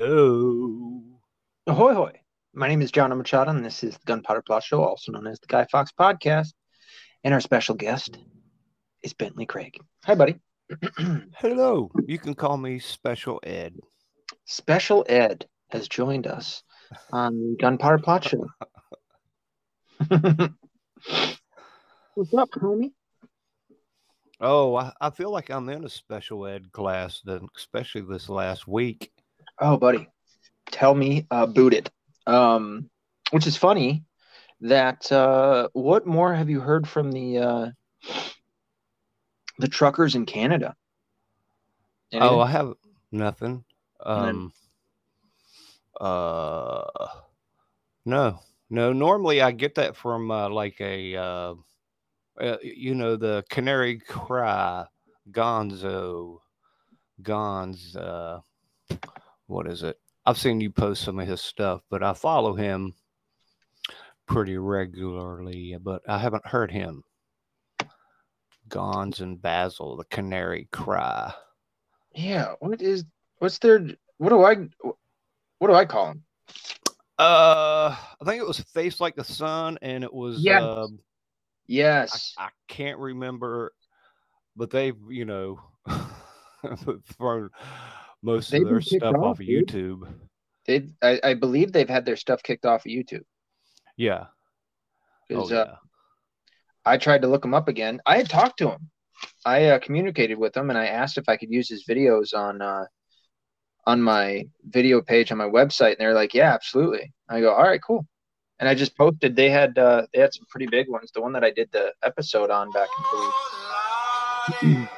[0.00, 1.02] Oh.
[1.68, 2.20] Ahoy, hoy.
[2.52, 5.38] My name is John Machado, and this is the Gunpowder Plot Show, also known as
[5.38, 6.52] the Guy Fawkes Podcast.
[7.22, 8.18] And our special guest
[9.04, 9.78] is Bentley Craig.
[10.04, 10.40] Hi, buddy.
[11.36, 11.92] Hello.
[12.06, 13.76] You can call me Special Ed.
[14.46, 16.64] Special Ed has joined us
[17.12, 18.48] on the Gunpowder Plot Show.
[22.14, 22.90] What's up, homie?
[24.40, 28.66] Oh, I, I feel like I'm in a special ed class, then especially this last
[28.66, 29.12] week.
[29.58, 30.08] Oh, buddy,
[30.70, 31.90] tell me about it.
[32.26, 32.90] Um,
[33.30, 34.04] which is funny
[34.60, 37.70] that uh, what more have you heard from the uh,
[39.58, 40.74] the truckers in Canada?
[42.12, 42.74] Oh, I have
[43.10, 43.64] nothing.
[44.04, 44.52] Um,
[46.00, 46.84] uh,
[48.04, 48.40] no,
[48.70, 48.92] no.
[48.92, 51.54] Normally, I get that from uh, like a, uh,
[52.40, 54.86] uh, you know, the Canary Cry,
[55.30, 56.38] Gonzo,
[57.22, 57.96] Gonz.
[57.96, 58.40] Uh,
[59.46, 59.98] what is it?
[60.26, 62.94] I've seen you post some of his stuff, but I follow him
[64.26, 67.04] pretty regularly, but I haven't heard him.
[68.68, 71.32] Gonz and Basil, the Canary Cry.
[72.14, 72.54] yeah.
[72.60, 73.04] What is
[73.38, 74.54] what's their what do I
[75.58, 76.24] what do I call him?
[77.18, 80.40] Uh, I think it was Face Like the Sun, and it was.
[80.40, 80.62] Yes.
[80.62, 80.86] I,
[81.66, 83.72] Yes, I can't remember,
[84.54, 85.60] but they've you know
[87.16, 87.50] thrown
[88.24, 89.46] most They've of their stuff off, off of.
[89.46, 90.08] YouTube.
[90.66, 93.22] they I, I believe they've had their stuff kicked off of YouTube.
[93.96, 94.26] Yeah.
[95.30, 95.74] Oh 'Cause, uh, yeah.
[96.84, 98.00] I tried to look him up again.
[98.06, 98.90] I had talked to him.
[99.46, 102.60] I uh, communicated with him and I asked if I could use his videos on
[102.60, 102.84] uh,
[103.86, 107.62] on my video page on my website, and they're like, "Yeah, absolutely." I go, "All
[107.62, 108.06] right, cool."
[108.58, 109.36] And I just posted.
[109.36, 111.10] They had uh, they had some pretty big ones.
[111.12, 112.88] The one that I did the episode on back
[114.62, 114.88] in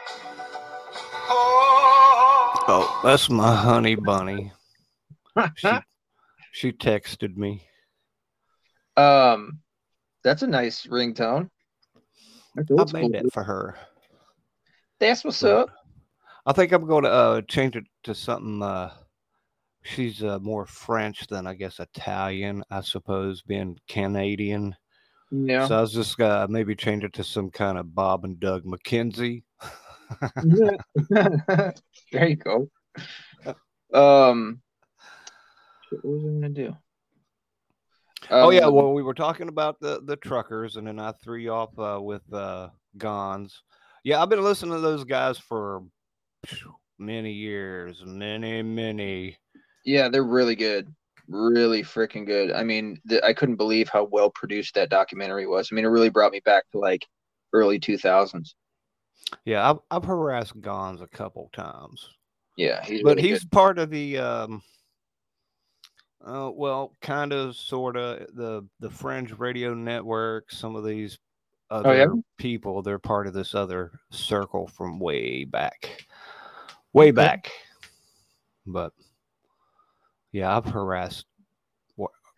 [2.68, 4.52] Oh, that's my honey bunny.
[5.54, 5.68] She
[6.52, 7.62] she texted me.
[8.96, 9.60] um,
[10.24, 11.48] that's a nice ringtone.
[12.56, 13.76] That's I made that for her.
[14.98, 15.70] That's what's But up.
[16.46, 18.62] I think I'm going to uh, change it to something.
[18.62, 18.90] Uh,
[19.82, 24.74] she's uh, more French than I guess Italian, I suppose, being Canadian.
[25.30, 25.66] Yeah.
[25.66, 28.64] So I was just uh, maybe change it to some kind of Bob and Doug
[28.64, 29.42] McKenzie.
[31.10, 32.68] there you go.
[33.92, 34.60] Um,
[35.90, 36.76] what was I gonna do?
[38.30, 41.38] oh yeah, Um, well we were talking about the the truckers, and then I threw
[41.38, 42.68] you off uh, with uh,
[42.98, 43.52] Gonz.
[44.04, 45.82] Yeah, I've been listening to those guys for
[46.98, 49.36] many years, many many.
[49.84, 50.92] yeah, they're really good,
[51.28, 52.52] really freaking good.
[52.52, 55.68] I mean, th- I couldn't believe how well produced that documentary was.
[55.70, 57.06] I mean, it really brought me back to like
[57.52, 58.54] early two thousands.
[59.44, 62.08] Yeah, I've I've harassed Gonz a couple times.
[62.56, 64.62] Yeah, he's but really he's part of the um
[66.24, 71.18] uh, well kind of sort of the the fringe radio network some of these
[71.70, 72.06] other Oh, yeah?
[72.38, 76.06] people they're part of this other circle from way back
[76.92, 77.50] way back
[78.66, 78.92] but
[80.32, 81.26] yeah i've harassed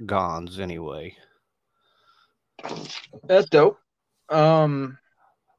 [0.03, 1.15] gonz anyway.
[3.25, 3.79] That's dope.
[4.29, 4.99] Um,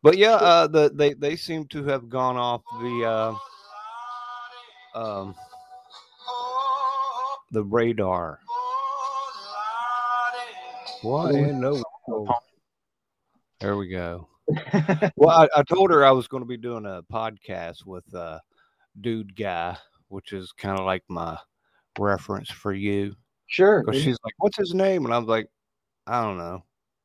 [0.02, 3.38] but yeah uh the they they seem to have gone off the
[4.96, 5.36] uh um
[7.52, 8.40] the radar
[11.02, 12.30] what in the world?
[13.60, 14.28] There we go.
[15.16, 18.40] Well, I, I told her I was going to be doing a podcast with uh,
[19.00, 19.78] Dude Guy,
[20.08, 21.38] which is kind of like my
[21.98, 23.16] reference for you.
[23.48, 23.84] sure.
[23.84, 25.48] Because she's like, "What's his name?" And I'm like,
[26.08, 26.64] "I don't know."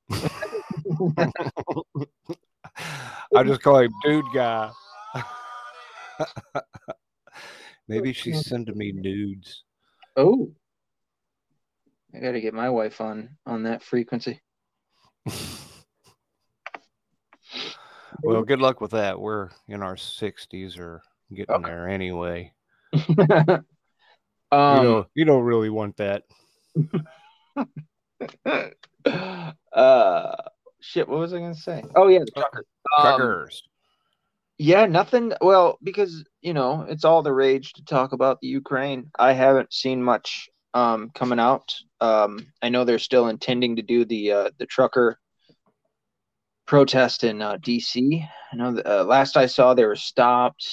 [2.76, 4.70] I just call him Dude Guy.
[7.88, 9.64] Maybe she's sending me nudes.
[10.16, 10.52] Oh,
[12.14, 14.40] I got to get my wife on on that frequency.
[18.22, 19.20] Well, good luck with that.
[19.20, 21.02] We're in our 60s or
[21.34, 21.64] getting Okay.
[21.68, 22.52] there anyway.
[23.18, 23.64] um,
[24.52, 26.22] you know, you don't really want that.
[29.72, 30.36] uh,
[30.84, 31.08] shit.
[31.08, 31.82] What was I gonna say?
[31.96, 32.64] Oh yeah, the trucker.
[32.98, 33.62] Um, Truckers.
[34.58, 35.32] yeah, nothing.
[35.40, 39.10] Well, because you know it's all the rage to talk about the Ukraine.
[39.18, 41.74] I haven't seen much um coming out.
[42.00, 45.18] Um, I know they're still intending to do the uh, the trucker
[46.66, 48.26] protest in uh, D.C.
[48.52, 50.66] I know that, uh, last I saw they were stopped.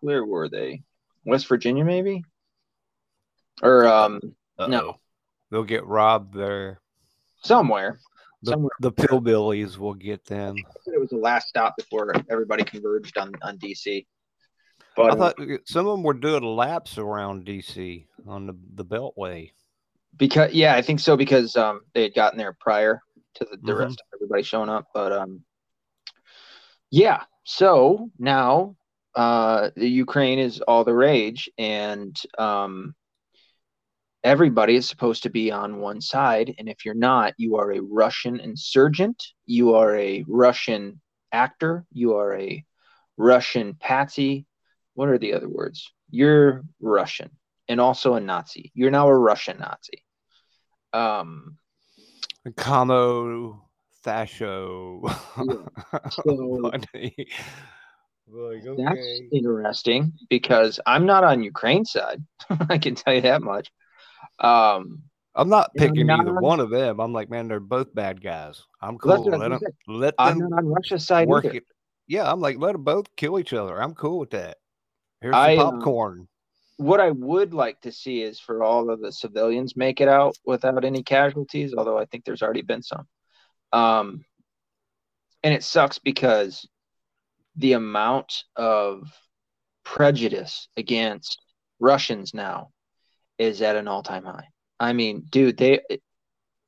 [0.00, 0.82] Where were they?
[1.24, 2.22] West Virginia, maybe?
[3.62, 4.20] Or um,
[4.58, 4.64] no.
[4.90, 4.96] Uh-oh.
[5.50, 6.80] They'll get robbed there.
[7.42, 7.98] somewhere.
[8.42, 10.56] The, the pillbillies will get them.
[10.86, 14.06] It was the last stop before everybody converged on on DC.
[14.96, 18.84] But I thought uh, some of them were doing laps around DC on the, the
[18.84, 19.50] Beltway.
[20.16, 23.00] because yeah, I think so because um they had gotten there prior
[23.34, 23.78] to the, the Mhm.
[23.78, 24.86] rest of everybody showing up.
[24.94, 25.44] But um
[26.90, 28.76] yeah, so now
[29.14, 32.94] uh the Ukraine is all the rage and um
[34.24, 37.80] everybody is supposed to be on one side and if you're not you are a
[37.80, 41.00] russian insurgent you are a russian
[41.32, 42.64] actor you are a
[43.18, 44.46] russian patsy.
[44.94, 45.92] What are the other words?
[46.10, 47.30] You're russian
[47.68, 48.72] and also a nazi.
[48.74, 50.04] You're now a russian nazi.
[50.94, 51.58] Um
[52.56, 53.60] Como
[54.02, 55.02] Fascio.
[56.10, 57.14] so Funny.
[58.30, 62.24] like, that's interesting because i'm not on ukraine's side.
[62.70, 63.70] I can tell you that much
[64.40, 65.02] um
[65.34, 66.98] I'm not picking not either on- one of them.
[67.00, 68.64] I'm like, man, they're both bad guys.
[68.82, 69.24] I'm cool.
[69.24, 71.64] what I Let them, gonna let i'm them not on russia's side work either it.
[72.08, 73.80] Yeah, I'm like, let them both kill each other.
[73.80, 74.56] I'm cool with that.
[75.20, 76.28] Here's some I, um, popcorn.
[76.78, 80.34] what I would like to see is for all of the civilians make it out
[80.46, 83.06] without any casualties, although I think there's already been some.
[83.72, 84.24] Um,
[85.42, 86.66] and it sucks because
[87.56, 89.02] the amount of
[89.84, 91.40] prejudice against
[91.78, 92.70] Russians now
[93.38, 94.48] is at an all-time high.
[94.80, 95.80] I mean, dude, they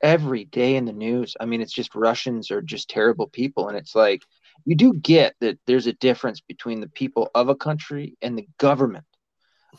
[0.03, 3.77] every day in the news, I mean, it's just Russians are just terrible people and
[3.77, 4.23] it's like
[4.65, 8.49] you do get that there's a difference between the people of a country and the
[8.59, 9.05] government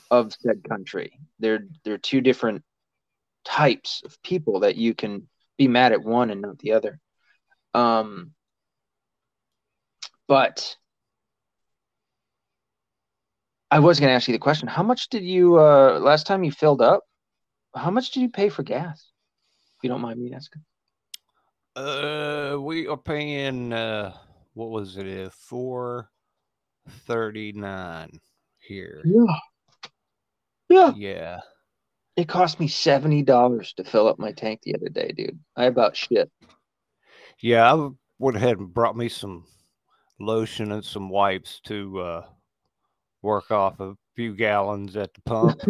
[0.09, 1.19] of said country.
[1.39, 2.63] They're they're two different
[3.43, 5.27] types of people that you can
[5.57, 6.99] be mad at one and not the other.
[7.73, 8.31] Um,
[10.27, 10.75] but
[13.71, 16.43] I was going to ask you the question: How much did you uh, last time
[16.43, 17.03] you filled up?
[17.73, 19.11] How much did you pay for gas?
[19.77, 20.63] If you don't mind me asking.
[21.77, 23.71] Uh, we are paying.
[23.71, 24.13] Uh,
[24.53, 25.25] what was it?
[25.25, 26.09] Uh, Four
[27.07, 28.19] thirty nine
[28.59, 29.01] here.
[29.05, 29.35] Yeah.
[30.67, 30.93] Yeah.
[30.95, 31.39] Yeah.
[32.17, 35.39] It cost me seventy dollars to fill up my tank the other day, dude.
[35.55, 36.29] I about shit.
[37.39, 37.89] Yeah, I
[38.19, 39.45] went ahead and brought me some
[40.19, 42.25] lotion and some wipes to uh,
[43.21, 45.61] work off a few gallons at the pump.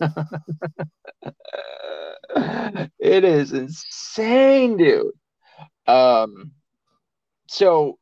[2.98, 5.12] it is insane, dude.
[5.86, 6.52] Um,
[7.48, 7.98] so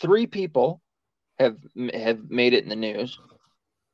[0.00, 0.80] three people
[1.38, 1.56] have
[1.92, 3.18] have made it in the news,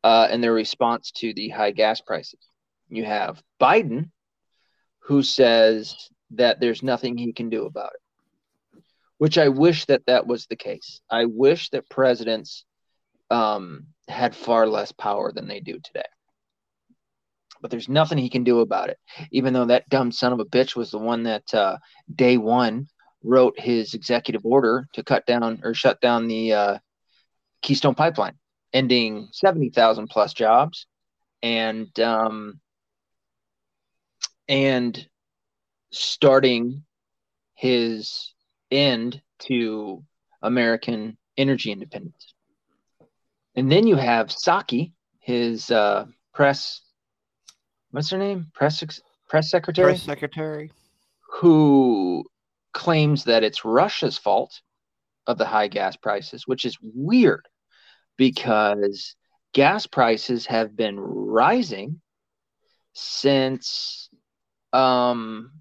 [0.05, 2.41] uh, in their response to the high gas prices.
[2.89, 4.11] You have Biden,
[5.01, 8.83] who says that there's nothing he can do about it,
[9.19, 11.01] which I wish that that was the case.
[11.11, 12.65] I wish that presidents
[13.31, 16.05] um, had far less power than they do today.
[17.63, 18.99] But there's nothing he can do about it,
[19.33, 21.77] even though that dumb son of a bitch was the one that uh,
[22.15, 22.89] day one
[23.23, 26.79] wrote his executive order to cut down or shut down the uh,
[27.63, 28.39] Keystone Pipeline,
[28.73, 30.87] ending 70,000 plus jobs
[31.43, 32.61] and um,
[34.49, 35.07] and
[35.93, 36.85] starting
[37.55, 38.35] his
[38.71, 40.03] end to
[40.43, 42.30] American energy independence.
[43.55, 46.81] And then you have Psaki, his uh, press,
[47.91, 48.47] what's her name?
[48.55, 48.83] Press
[49.29, 50.73] press secretary, Press secretary.
[51.41, 52.25] who
[52.73, 54.61] claims that it's Russia's fault
[55.27, 57.47] of the high gas prices, which is weird
[58.17, 59.15] because
[59.53, 62.01] gas prices have been rising
[62.93, 64.09] since
[64.73, 65.53] um,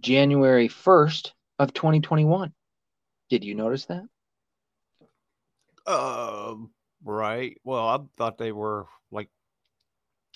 [0.00, 2.52] January 1st of 2021.
[3.30, 4.04] Did you notice that?
[5.86, 6.70] Um,
[7.04, 7.56] right.
[7.64, 9.28] Well, I thought they were like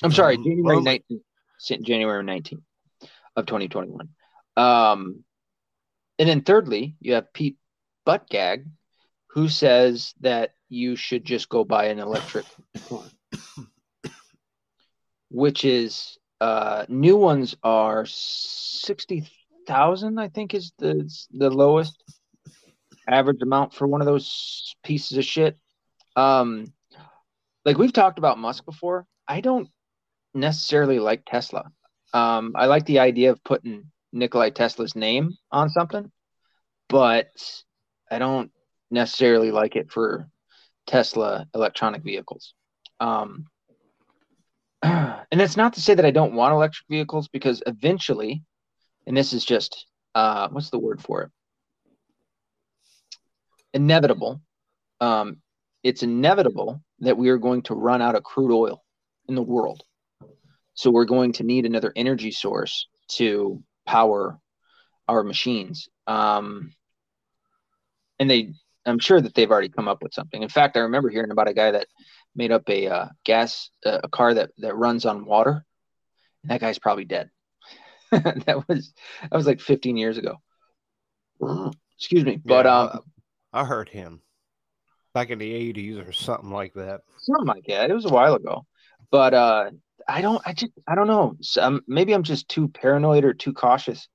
[0.03, 2.63] I'm sorry, Um, January 19th, January 19th
[3.37, 4.09] of 2021.
[4.57, 5.25] Um,
[6.19, 7.57] and then thirdly, you have Pete
[8.05, 8.67] Buttgag,
[9.29, 12.47] who says that you should just go buy an electric
[12.89, 13.05] car,
[15.31, 19.29] which is uh, new ones are sixty
[19.67, 20.19] thousand.
[20.19, 22.03] I think is the the lowest
[23.09, 25.59] average amount for one of those pieces of shit.
[26.17, 26.73] Um,
[27.65, 29.07] like we've talked about Musk before.
[29.29, 29.69] I don't
[30.35, 31.71] necessarily like Tesla.
[32.13, 36.11] Um, I like the idea of putting Nikolai Tesla's name on something,
[36.89, 37.29] but
[38.11, 38.51] I don't
[38.91, 40.29] necessarily like it for
[40.87, 42.55] Tesla electronic vehicles.
[43.01, 43.47] Um,
[44.83, 48.43] and it's not to say that I don't want electric vehicles because eventually,
[49.07, 51.31] and this is just uh, what's the word for it?
[53.75, 54.41] Inevitable.
[55.01, 55.39] Um,
[55.87, 58.83] it's inevitable that we are going to run out of crude oil
[59.29, 59.85] in the world.
[60.75, 64.37] So we're going to need another energy source to power
[65.07, 65.89] our machines.
[66.09, 66.75] Um,
[68.19, 70.43] and they, I'm sure that they've already come up with something.
[70.43, 71.87] In fact, I remember hearing about a guy that
[72.35, 75.65] made up a uh, gas uh, a car that that runs on water,
[76.43, 77.31] and that guy's probably dead.
[78.11, 80.37] that was that was like 15 years ago.
[81.97, 83.01] Excuse me, but Yeah, um,
[83.53, 84.23] I, I heard him
[85.17, 87.01] back in the eighties or something like that.
[87.19, 87.89] something like that.
[87.91, 88.67] It was a while ago,
[89.11, 89.71] but uh,
[90.07, 90.43] I don't.
[90.45, 91.37] I just I don't know.
[91.59, 94.09] Um, maybe I'm just too paranoid or too cautious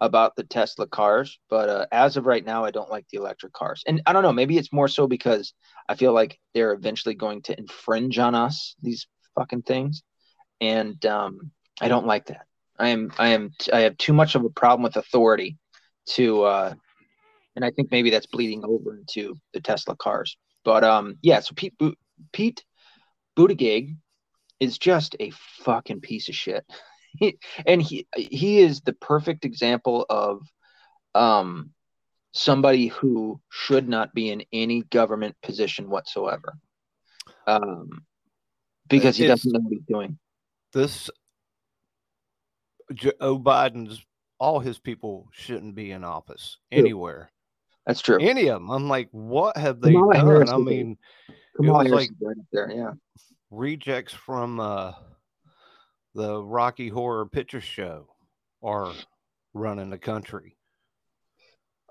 [0.00, 1.40] about the Tesla cars.
[1.50, 4.22] But uh, as of right now, I don't like the electric cars, and I don't
[4.22, 4.32] know.
[4.32, 5.54] Maybe it's more so because
[5.88, 10.04] I feel like they're eventually going to infringe on us these fucking things,
[10.60, 12.46] and um, I don't like that.
[12.78, 15.58] I am I am I have too much of a problem with authority
[16.10, 16.74] to uh
[17.56, 20.36] and I think maybe that's bleeding over into the Tesla cars.
[20.64, 21.94] But um yeah, so Pete Bu-
[22.32, 22.64] Pete
[23.36, 23.96] Buttigieg
[24.60, 26.64] is just a fucking piece of shit.
[27.16, 30.42] He, and he he is the perfect example of
[31.14, 31.70] um
[32.32, 36.54] somebody who should not be in any government position whatsoever.
[37.46, 38.04] Um
[38.88, 40.18] because he It's- doesn't know what he's doing.
[40.72, 41.08] This
[42.92, 44.04] Joe Biden's
[44.40, 47.30] all his people shouldn't be in office anywhere.
[47.86, 48.18] That's true.
[48.20, 48.70] Any of them.
[48.70, 50.26] I'm like, what have they Kamala done?
[50.26, 50.96] Harris I mean,
[51.56, 52.92] Kamala was Harris like- right up there, yeah.
[53.50, 54.92] rejects from uh,
[56.14, 58.08] the Rocky Horror Picture Show
[58.62, 58.92] are
[59.52, 60.56] running the country.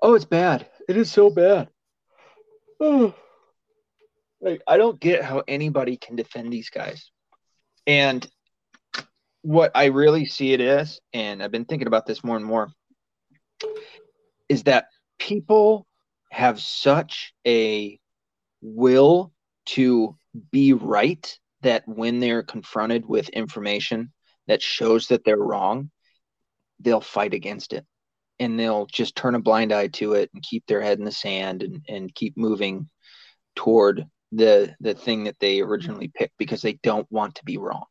[0.02, 0.68] Oh, it's bad.
[0.90, 1.70] It is so bad.
[2.80, 3.14] Oh.
[4.42, 7.10] Like I don't get how anybody can defend these guys.
[7.88, 8.28] And
[9.42, 12.70] what I really see it as, and I've been thinking about this more and more,
[14.50, 14.88] is that
[15.20, 15.88] people
[16.32, 18.00] have such a
[18.62, 19.32] will
[19.66, 20.16] to
[20.52, 24.12] be right that when they're confronted with information
[24.48, 25.90] that shows that they're wrong,
[26.80, 27.86] they'll fight against it.
[28.40, 31.12] And they'll just turn a blind eye to it and keep their head in the
[31.12, 32.90] sand and, and keep moving
[33.56, 37.86] toward the the thing that they originally picked because they don't want to be wrong.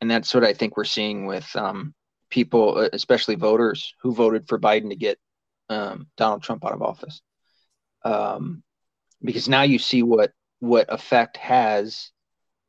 [0.00, 1.94] And that's what i think we're seeing with um,
[2.30, 5.18] people uh, especially voters who voted for biden to get
[5.70, 7.20] um, donald trump out of office
[8.04, 8.62] um,
[9.22, 12.10] because now you see what what effect has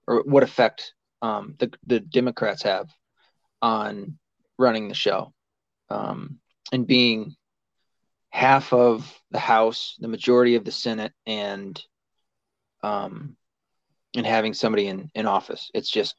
[0.07, 2.89] or what effect um, the, the democrats have
[3.61, 4.17] on
[4.57, 5.33] running the show
[5.89, 6.39] um,
[6.71, 7.35] and being
[8.29, 11.81] half of the House, the majority of the Senate, and
[12.83, 13.35] um,
[14.15, 15.69] and having somebody in in office.
[15.73, 16.15] It's just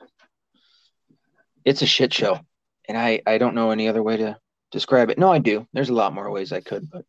[1.65, 2.41] it's a shit show,
[2.89, 4.37] and I I don't know any other way to
[4.71, 5.19] describe it.
[5.19, 5.67] No, I do.
[5.73, 7.05] There's a lot more ways I could, but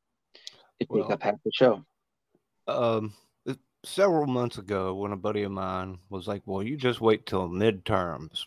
[0.79, 1.83] it take Well- up half the show.
[2.67, 3.13] Um,
[3.83, 7.49] several months ago, when a buddy of mine was like, "Well, you just wait till
[7.49, 8.45] midterms."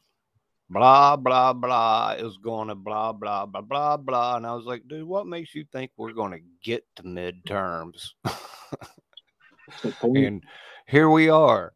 [0.71, 4.87] Blah blah blah is going to blah blah blah blah blah, and I was like,
[4.89, 8.13] "Dude, what makes you think we're going to get to midterms?"
[10.03, 10.43] and
[10.87, 11.75] here we are,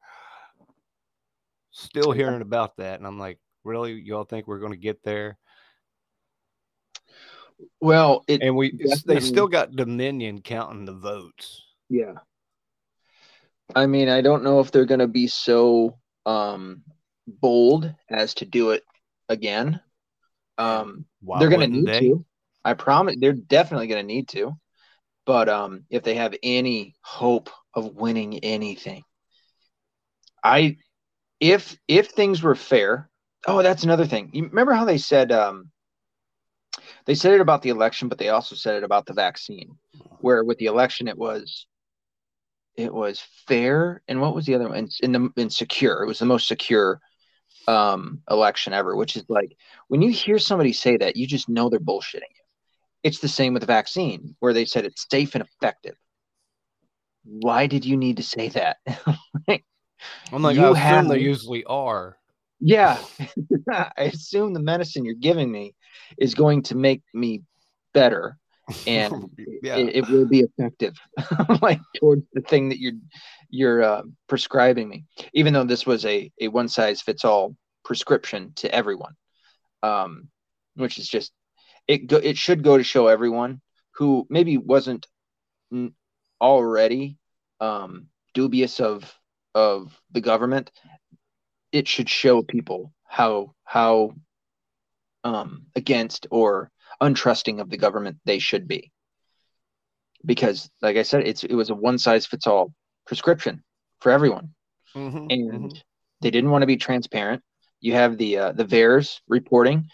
[1.71, 5.39] still hearing about that, and I'm like, "Really, y'all think we're going to get there?"
[7.81, 11.63] Well, it And we, they still got Dominion counting the votes.
[11.89, 12.15] Yeah.
[13.75, 16.83] I mean, I don't know if they're going to be so um,
[17.27, 18.85] bold as to do it
[19.29, 19.81] again.
[20.57, 22.01] Um, Why they're going to need they?
[22.01, 22.25] to.
[22.65, 24.57] I promise they're definitely going to need to.
[25.27, 29.03] But um, if they have any hope of winning anything,
[30.43, 30.79] I
[31.39, 33.11] if if things were fair.
[33.47, 34.31] Oh, that's another thing.
[34.33, 35.71] You remember how they said um,
[37.09, 39.79] they said it about the election, but they also said it about the vaccine.
[40.21, 41.67] Where with the election, it was
[42.77, 44.89] it was fair, and what was the other one?
[45.03, 46.03] In the secure.
[46.03, 47.01] It was the most secure
[47.67, 48.95] um, election ever.
[48.95, 49.57] Which is like
[49.89, 52.45] when you hear somebody say that, you just know they're bullshitting you.
[53.03, 55.97] It's the same with the vaccine, where they said it's safe and effective.
[57.25, 58.77] Why did you need to say that?
[60.31, 62.19] I'm like, You I assume have- they usually are.
[62.61, 62.99] Yeah,
[63.73, 65.75] I assume the medicine you're giving me
[66.17, 67.43] is going to make me
[67.93, 68.37] better,
[68.87, 69.31] and
[69.63, 69.77] yeah.
[69.77, 70.95] it, it will be effective,
[71.63, 72.99] like towards the thing that you're
[73.51, 75.05] you're uh, prescribing me.
[75.33, 79.15] Even though this was a a one size fits all prescription to everyone,
[79.83, 80.29] um,
[80.75, 81.33] which is just
[81.87, 82.07] it.
[82.07, 83.61] Go, it should go to show everyone
[83.93, 85.07] who maybe wasn't
[86.41, 87.19] already
[87.61, 89.13] um, dubious of
[89.55, 90.71] of the government
[91.73, 94.13] it should show people how how
[95.25, 96.71] um, against or
[97.03, 98.93] untrusting of the government they should be.
[100.25, 102.73] Because like i said it's it was a one size fits all
[103.07, 103.63] prescription
[104.01, 104.55] for everyone.
[104.97, 105.83] Mhm, and mhm.
[106.21, 107.43] they didn't want to be transparent.
[107.81, 109.89] You have the uh, the VAERS reporting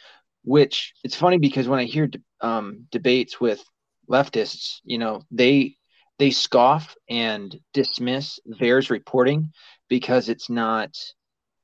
[0.45, 3.65] which it's funny because when i hear de- um, debates with
[4.09, 5.77] leftists you know they
[6.19, 9.53] they scoff and dismiss VAERS reporting
[9.89, 10.91] because it's not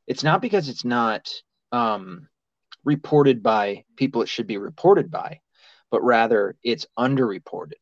[0.07, 1.29] it's not because it's not
[1.73, 2.29] um,
[2.85, 5.41] reported by people it should be reported by,
[5.91, 7.75] but rather it's underreported,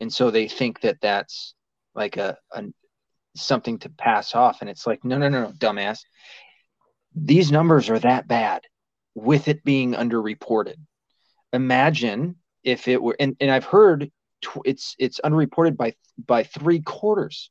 [0.00, 1.54] and so they think that that's
[1.94, 2.64] like a, a
[3.36, 6.00] something to pass off, and it's like no, no, no, no, dumbass.
[7.14, 8.62] These numbers are that bad
[9.14, 10.76] with it being underreported.
[11.52, 14.10] Imagine if it were, and, and I've heard
[14.42, 17.50] tw- it's it's underreported by by three quarters,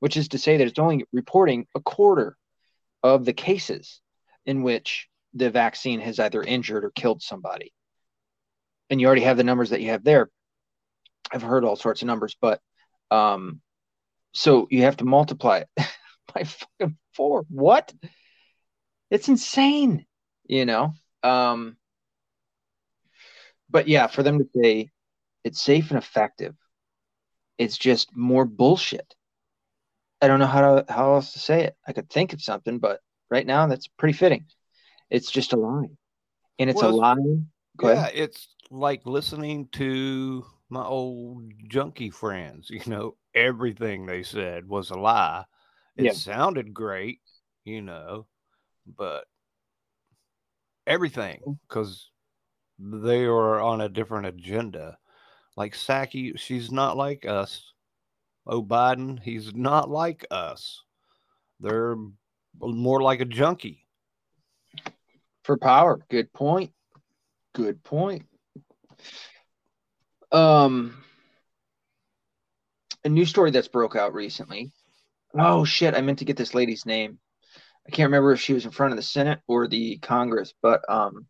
[0.00, 2.36] which is to say that it's only reporting a quarter
[3.02, 4.00] of the cases
[4.44, 7.72] in which the vaccine has either injured or killed somebody.
[8.90, 10.30] And you already have the numbers that you have there.
[11.32, 12.60] I've heard all sorts of numbers, but
[13.10, 13.60] um,
[14.32, 15.68] so you have to multiply it
[16.34, 17.44] by fucking four.
[17.48, 17.92] What?
[19.10, 20.06] It's insane,
[20.46, 20.94] you know.
[21.22, 21.76] Um,
[23.70, 24.90] but yeah, for them to say
[25.44, 26.54] it's safe and effective,
[27.58, 29.14] it's just more bullshit.
[30.20, 31.76] I don't know how to how else to say it.
[31.86, 34.46] I could think of something, but right now that's pretty fitting.
[35.10, 35.88] It's just a lie,
[36.58, 37.16] and it's well, a lie.
[37.76, 38.12] Go yeah, ahead.
[38.14, 42.70] it's like listening to my old junkie friends.
[42.70, 45.44] You know, everything they said was a lie.
[45.96, 46.12] It yeah.
[46.12, 47.20] sounded great,
[47.64, 48.26] you know,
[48.86, 49.24] but
[50.86, 51.58] everything mm.
[51.68, 52.10] because
[52.78, 54.98] they are on a different agenda.
[55.56, 57.72] Like Psaki, she's not like us.
[58.46, 60.82] Oh, Biden, he's not like us.
[61.60, 61.96] They're
[62.60, 63.84] more like a junkie.
[65.48, 65.98] For power.
[66.10, 66.72] Good point.
[67.54, 68.26] Good point.
[70.30, 71.02] Um,
[73.02, 74.72] a new story that's broke out recently.
[75.32, 75.94] Oh shit!
[75.94, 77.18] I meant to get this lady's name.
[77.86, 80.82] I can't remember if she was in front of the Senate or the Congress, but
[80.86, 81.24] um,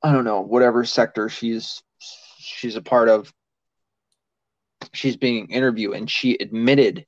[0.00, 3.34] I don't know whatever sector she's she's a part of.
[4.92, 7.06] She's being interviewed, and she admitted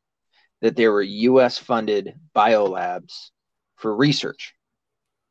[0.62, 1.58] that there were U.S.
[1.58, 3.30] funded biolabs
[3.76, 4.56] for research,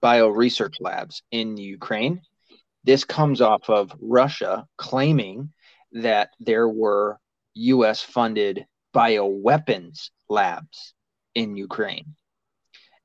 [0.01, 2.21] bio research labs in Ukraine.
[2.83, 5.53] This comes off of Russia claiming
[5.93, 7.19] that there were
[7.53, 8.01] U.S.
[8.01, 10.93] funded bioweapons labs
[11.35, 12.15] in Ukraine.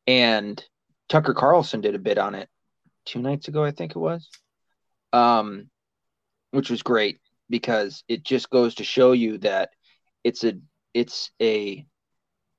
[0.07, 0.63] And
[1.09, 2.49] Tucker Carlson did a bit on it
[3.05, 4.29] two nights ago, I think it was,
[5.13, 5.71] um,
[6.51, 9.71] which was great because it just goes to show you that
[10.25, 10.59] it's a
[10.93, 11.87] it's a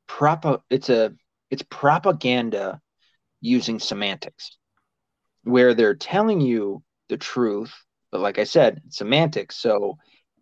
[0.08, 1.14] prop it's a
[1.52, 2.80] it's propaganda
[3.42, 4.58] using semantics
[5.44, 7.74] where they're telling you the truth
[8.12, 9.58] but like i said semantics.
[9.58, 9.98] So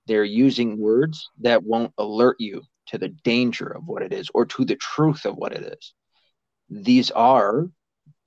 [0.08, 4.46] they're using words that won't alert you to the danger of what it is or
[4.46, 5.94] to the truth of what it is.
[6.70, 7.66] These are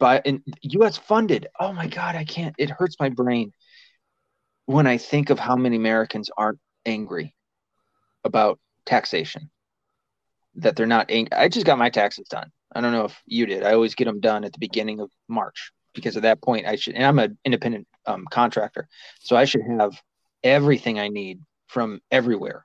[0.01, 0.43] by and
[0.81, 1.49] us funded.
[1.59, 3.53] Oh my god i can't it hurts my brain
[4.67, 7.35] when i think of how many americans aren't angry
[8.25, 9.51] about taxation
[10.57, 11.33] that they're not angry.
[11.33, 14.05] i just got my taxes done i don't know if you did i always get
[14.05, 17.19] them done at the beginning of march because at that point i should and i'm
[17.19, 18.89] an independent um, contractor
[19.21, 20.01] so i should have
[20.43, 22.65] everything i need from everywhere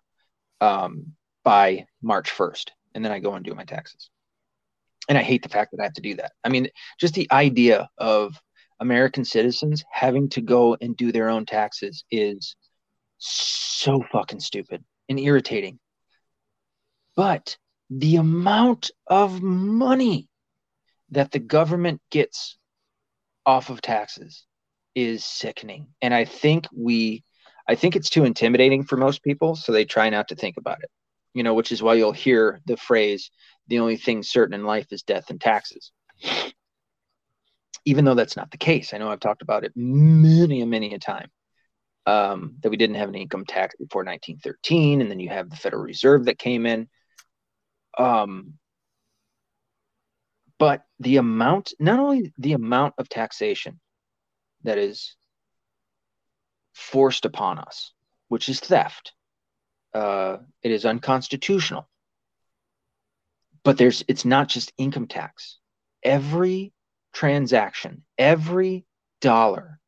[0.61, 1.13] um,
[1.43, 4.09] by march 1st and then i go and do my taxes
[5.09, 6.31] and I hate the fact that I have to do that.
[6.43, 8.39] I mean, just the idea of
[8.79, 12.55] American citizens having to go and do their own taxes is
[13.17, 15.79] so fucking stupid and irritating.
[17.15, 17.57] But
[17.99, 20.27] the amount of money
[21.11, 22.57] that the government gets
[23.45, 24.45] off of taxes
[24.95, 25.87] is sickening.
[26.01, 27.23] And I think we
[27.67, 30.83] I think it's too intimidating for most people, so they try not to think about
[30.83, 30.89] it.
[31.33, 33.31] You know, which is why you'll hear the phrase
[33.67, 35.91] the only thing certain in life is death and taxes.
[37.85, 40.99] Even though that's not the case, I know I've talked about it many, many a
[40.99, 41.29] time.
[42.05, 45.55] Um, that we didn't have an income tax before 1913, and then you have the
[45.55, 46.89] Federal Reserve that came in.
[47.97, 48.55] Um,
[50.59, 53.79] but the amount, not only the amount of taxation
[54.63, 55.15] that is
[56.73, 57.91] forced upon us,
[58.29, 59.13] which is theft,
[59.93, 61.87] uh, it is unconstitutional.
[63.63, 65.57] But there's it's not just income tax.
[66.03, 66.73] Every
[67.13, 68.85] transaction every
[69.21, 69.79] dollar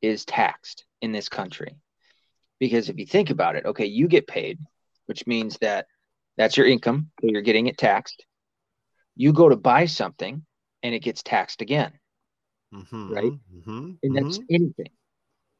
[0.00, 1.76] is taxed in this country.
[2.58, 4.58] Because if you think about it okay you get paid
[5.04, 5.86] which means that
[6.36, 8.24] that's your income so you're getting it taxed
[9.14, 10.44] you go to buy something
[10.82, 11.92] and it gets taxed again
[12.74, 14.54] mm-hmm, right mm-hmm, and that's mm-hmm.
[14.54, 14.92] anything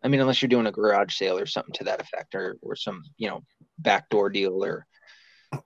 [0.03, 2.77] i mean unless you're doing a garage sale or something to that effect or, or
[2.77, 3.43] some you know
[3.79, 4.87] backdoor deal or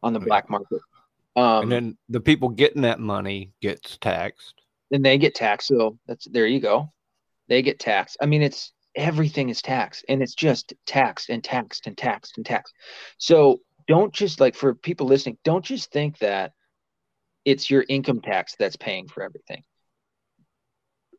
[0.03, 0.81] on the black market
[1.37, 4.55] um, and then the people getting that money gets taxed.
[4.90, 5.68] Then they get taxed.
[5.68, 6.92] So that's there you go.
[7.49, 8.16] They get taxed.
[8.20, 12.46] I mean, it's everything is taxed, and it's just taxed and taxed and taxed and
[12.46, 12.75] taxed.
[13.18, 16.53] So don't just like for people listening, don't just think that
[17.44, 19.64] it's your income tax that's paying for everything.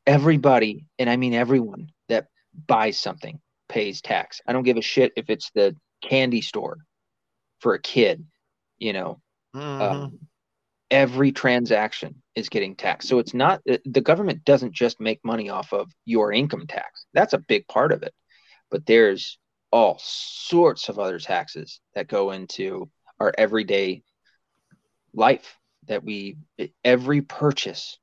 [0.08, 2.28] Everybody, and I mean everyone that
[2.68, 4.40] buys something pays tax.
[4.48, 6.78] I don't give a shit if it's the candy store
[7.60, 8.26] for a kid,
[8.78, 9.20] you know.
[9.54, 9.82] Mm-hmm.
[9.82, 10.20] Um,
[10.90, 13.10] every transaction is getting taxed.
[13.10, 17.06] So it's not the government doesn't just make money off of your income tax.
[17.14, 18.14] That's a big part of it.
[18.70, 19.38] But there's
[19.72, 24.04] all sorts of other taxes that go into our everyday
[25.14, 25.58] life
[25.88, 26.38] that we
[26.84, 27.98] every purchase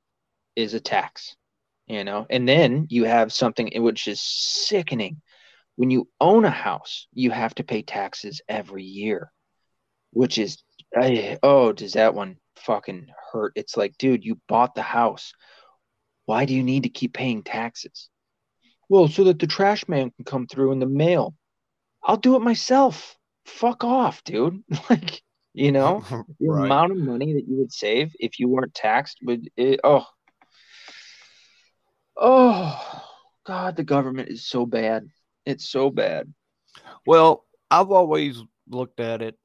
[0.55, 1.35] is a tax
[1.89, 2.25] you know?
[2.29, 5.21] And then you have something which is sickening.
[5.75, 9.31] When you own a house you have to pay taxes every year
[10.11, 10.57] which is
[11.43, 13.53] oh does that one fucking hurt?
[13.55, 15.33] It's like dude you bought the house.
[16.25, 18.09] Why do you need to keep paying taxes?
[18.89, 21.35] Well so that the trash man can come through in the mail
[22.09, 25.21] i'll do it myself fuck off dude like
[25.53, 26.03] you know,
[26.39, 30.05] the amount of money that you would save if you weren't taxed would it, oh
[32.15, 33.03] oh
[33.45, 35.09] god, the government is so bad.
[35.45, 36.31] It's so bad.
[37.05, 39.37] Well, I've always looked at it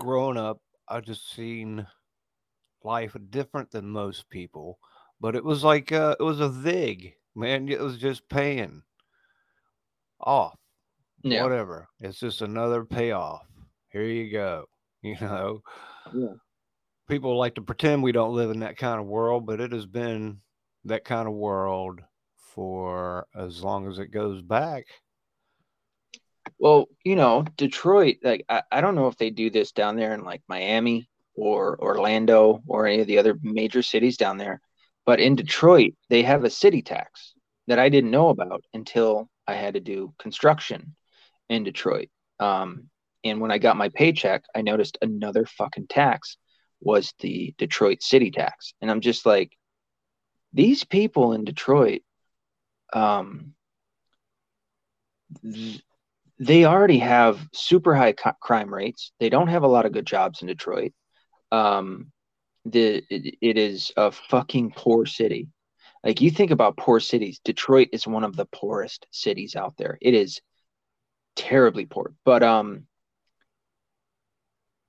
[0.00, 0.60] growing up.
[0.86, 1.86] I just seen
[2.82, 4.78] life different than most people,
[5.20, 7.68] but it was like uh, it was a vig, man.
[7.68, 8.82] It was just paying
[10.20, 10.58] off,
[11.24, 11.42] yeah.
[11.42, 11.88] whatever.
[12.00, 13.46] It's just another payoff.
[13.90, 14.66] Here you go.
[15.04, 15.60] You know,
[16.14, 16.32] yeah.
[17.10, 19.84] people like to pretend we don't live in that kind of world, but it has
[19.84, 20.40] been
[20.86, 22.00] that kind of world
[22.54, 24.86] for as long as it goes back.
[26.58, 30.14] Well, you know, Detroit, like I, I don't know if they do this down there
[30.14, 34.62] in like Miami or Orlando or any of the other major cities down there,
[35.04, 37.34] but in Detroit, they have a city tax
[37.66, 40.94] that I didn't know about until I had to do construction
[41.48, 42.08] in Detroit.
[42.40, 42.88] Um,
[43.24, 46.36] and when I got my paycheck, I noticed another fucking tax
[46.80, 48.74] was the Detroit city tax.
[48.80, 49.56] And I'm just like,
[50.52, 52.02] these people in Detroit,
[52.92, 53.54] um,
[55.42, 55.82] th-
[56.38, 59.12] they already have super high co- crime rates.
[59.20, 60.92] They don't have a lot of good jobs in Detroit.
[61.50, 62.12] Um,
[62.64, 65.48] the it, it is a fucking poor city.
[66.02, 69.96] Like you think about poor cities, Detroit is one of the poorest cities out there.
[70.00, 70.40] It is
[71.36, 72.14] terribly poor.
[72.24, 72.86] But um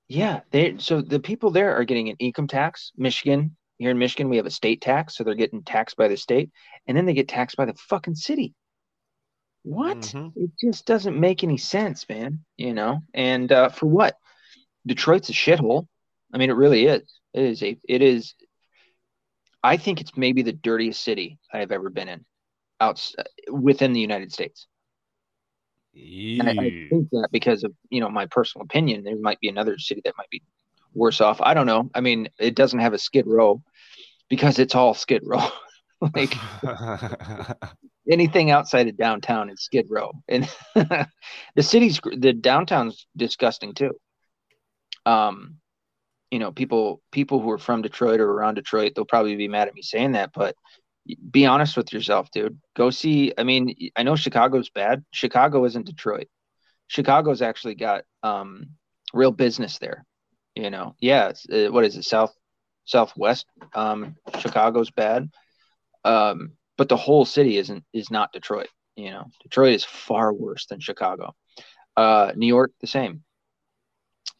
[0.07, 2.91] yeah, they so the people there are getting an income tax.
[2.95, 6.17] Michigan, here in Michigan, we have a state tax, so they're getting taxed by the
[6.17, 6.51] state,
[6.87, 8.53] and then they get taxed by the fucking city.
[9.63, 9.97] What?
[9.97, 10.43] Mm-hmm.
[10.43, 12.45] It just doesn't make any sense, man.
[12.55, 14.15] You know, and uh, for what?
[14.85, 15.87] Detroit's a shithole.
[16.31, 17.19] I mean, it really is.
[17.33, 17.79] It is a.
[17.83, 18.35] It is.
[19.63, 22.25] I think it's maybe the dirtiest city I have ever been in,
[22.79, 23.03] out
[23.51, 24.67] within the United States.
[25.95, 29.77] I, I, think that because of you know my personal opinion, there might be another
[29.77, 30.43] city that might be
[30.93, 31.39] worse off.
[31.41, 31.89] I don't know.
[31.93, 33.61] I mean, it doesn't have a Skid Row
[34.29, 35.47] because it's all Skid Row.
[36.15, 36.35] like
[38.09, 43.93] anything outside of downtown is Skid Row, and the city's the downtown's disgusting too.
[45.05, 45.57] Um,
[46.31, 49.67] you know, people people who are from Detroit or around Detroit, they'll probably be mad
[49.67, 50.55] at me saying that, but
[51.31, 52.59] be honest with yourself, dude.
[52.75, 53.33] Go see.
[53.37, 55.03] I mean, I know Chicago's bad.
[55.11, 56.27] Chicago isn't Detroit.
[56.87, 58.69] Chicago's actually got um,
[59.13, 60.05] real business there.
[60.55, 61.33] You know, yeah.
[61.51, 62.03] Uh, what is it?
[62.03, 62.33] South
[62.85, 63.45] Southwest.
[63.73, 65.29] Um, Chicago's bad,
[66.03, 68.69] um, but the whole city isn't is not Detroit.
[68.95, 71.35] You know, Detroit is far worse than Chicago.
[71.97, 73.23] Uh, New York, the same.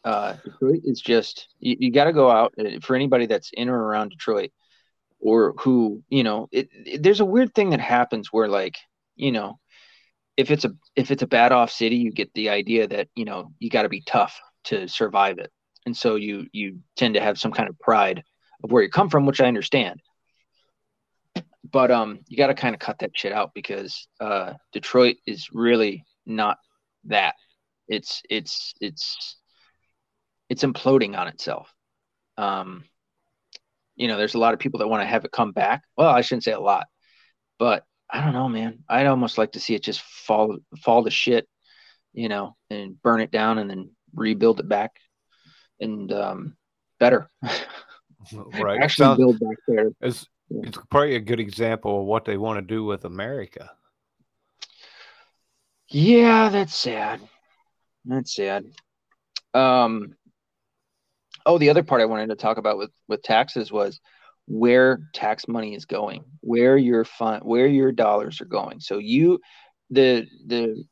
[0.04, 3.70] Uh, Detroit is just you, you got to go out uh, for anybody that's in
[3.70, 4.52] or around Detroit
[5.26, 8.76] or who you know it, it, there's a weird thing that happens where like
[9.16, 9.58] you know
[10.38, 13.26] if it's a if it's a bad off city you get the idea that you
[13.26, 15.52] know you got to be tough to survive it.
[15.86, 18.24] And so you you tend to have some kind of pride
[18.64, 20.00] of where you come from which i understand.
[21.72, 25.50] But um you got to kind of cut that shit out because uh detroit is
[25.52, 26.58] really not
[27.06, 27.36] that.
[27.88, 29.38] It's it's it's
[30.50, 31.74] it's imploding on itself.
[32.38, 32.86] Um
[33.96, 35.84] you know, there's a lot of people that want to have it come back.
[35.98, 36.88] Well, I shouldn't say a lot,
[37.58, 38.84] but I don't know, man.
[38.90, 41.48] I'd almost like to see it just fall fall to shit,
[42.14, 44.92] you know, and burn it down and then rebuild it back
[45.80, 46.58] and um,
[47.00, 47.30] better.
[48.34, 48.82] right.
[48.82, 49.92] Actually Sounds, build back there.
[50.02, 53.72] It's, it's probably a good example of what they want to do with America.
[55.90, 57.22] Yeah, that's sad.
[58.06, 58.66] That's sad.
[59.54, 60.16] Um,
[61.46, 64.00] oh, the other part I wanted to talk about with with taxes was
[64.48, 68.80] where tax money is going, where your fund, where your dollars are going.
[68.80, 69.40] So you,
[69.90, 70.84] the the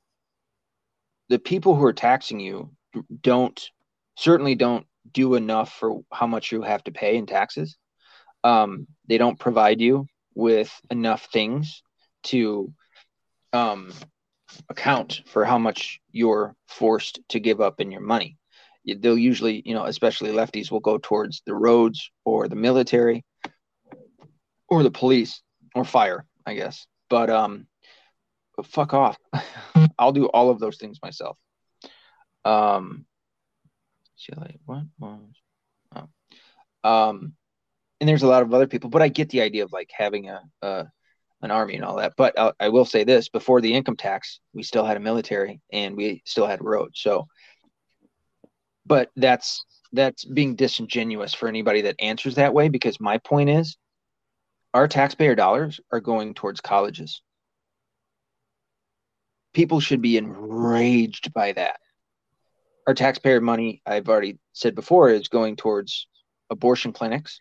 [1.29, 2.71] the people who are taxing you
[3.21, 3.59] don't
[4.15, 7.77] certainly don't do enough for how much you have to pay in taxes.
[8.43, 11.81] Um, they don't provide you with enough things
[12.23, 12.73] to
[13.51, 13.91] um,
[14.69, 18.37] account for how much you're forced to give up in your money.
[18.85, 23.23] They'll usually, you know, especially lefties will go towards the roads or the military
[24.67, 25.41] or the police
[25.75, 26.85] or fire, I guess.
[27.09, 27.67] But um
[28.65, 29.17] fuck off.
[29.99, 31.37] I'll do all of those things myself.
[32.45, 33.05] Um
[34.15, 36.07] see like what oh.
[36.83, 37.33] um
[37.99, 40.29] and there's a lot of other people, but I get the idea of like having
[40.29, 40.87] a, a
[41.41, 42.13] an army and all that.
[42.17, 45.61] But I, I will say this: before the income tax, we still had a military
[45.71, 46.99] and we still had roads.
[47.01, 47.27] So,
[48.85, 52.69] but that's that's being disingenuous for anybody that answers that way.
[52.69, 53.77] Because my point is,
[54.73, 57.21] our taxpayer dollars are going towards colleges.
[59.53, 61.79] People should be enraged by that.
[62.87, 66.07] Our taxpayer money, I've already said before, is going towards
[66.49, 67.39] abortion clinics.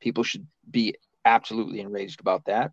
[0.00, 2.70] People should be absolutely enraged about that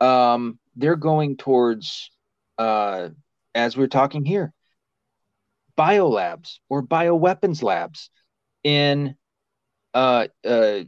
[0.00, 2.10] um, they're going towards,
[2.58, 3.10] uh,
[3.54, 4.52] as we're talking here,
[5.76, 8.10] biolabs or bioweapons labs
[8.62, 9.16] in
[9.92, 10.80] uh, uh,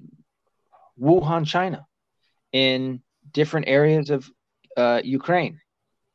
[1.00, 1.86] Wuhan, China,
[2.52, 4.30] in different areas of
[4.76, 5.60] uh, Ukraine,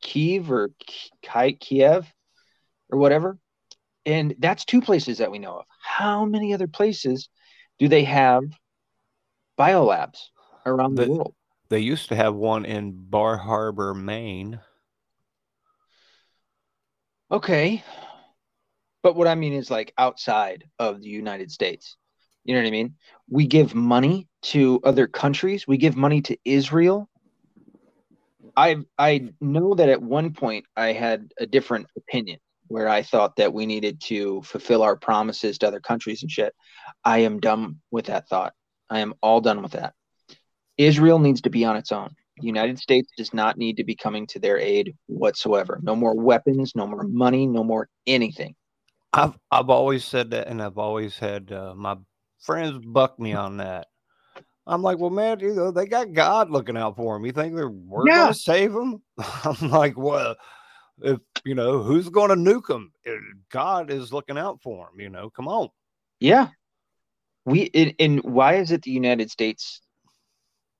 [0.00, 0.70] Kiev or
[1.60, 2.12] Kiev
[2.90, 3.38] or whatever.
[4.04, 5.64] And that's two places that we know of.
[5.80, 7.28] How many other places
[7.78, 8.42] do they have
[9.58, 10.18] biolabs
[10.66, 11.34] around the, the world?
[11.68, 14.60] They used to have one in Bar Harbor, Maine.
[17.30, 17.82] Okay.
[19.02, 21.96] But what I mean is like outside of the United States.
[22.44, 22.94] You know what I mean?
[23.28, 25.66] We give money to other countries.
[25.66, 27.08] We give money to Israel.
[28.56, 33.36] I I know that at one point I had a different opinion where I thought
[33.36, 36.54] that we needed to fulfill our promises to other countries and shit.
[37.04, 38.54] I am done with that thought.
[38.90, 39.94] I am all done with that.
[40.78, 42.14] Israel needs to be on its own.
[42.38, 45.80] The United States does not need to be coming to their aid whatsoever.
[45.82, 48.54] No more weapons, no more money, no more anything.
[49.12, 51.96] I've I've always said that, and I've always had uh, my
[52.40, 53.88] friends buck me on that.
[54.66, 57.26] I'm like, well, man, you know, they got God looking out for them.
[57.26, 58.28] You think they're we're yeah.
[58.28, 59.02] to save them?
[59.44, 60.36] I'm like, well,
[61.02, 62.92] if you know, who's going to nuke them?
[63.50, 65.00] God is looking out for them.
[65.00, 65.68] You know, come on.
[66.20, 66.48] Yeah,
[67.44, 69.80] we and why is it the United States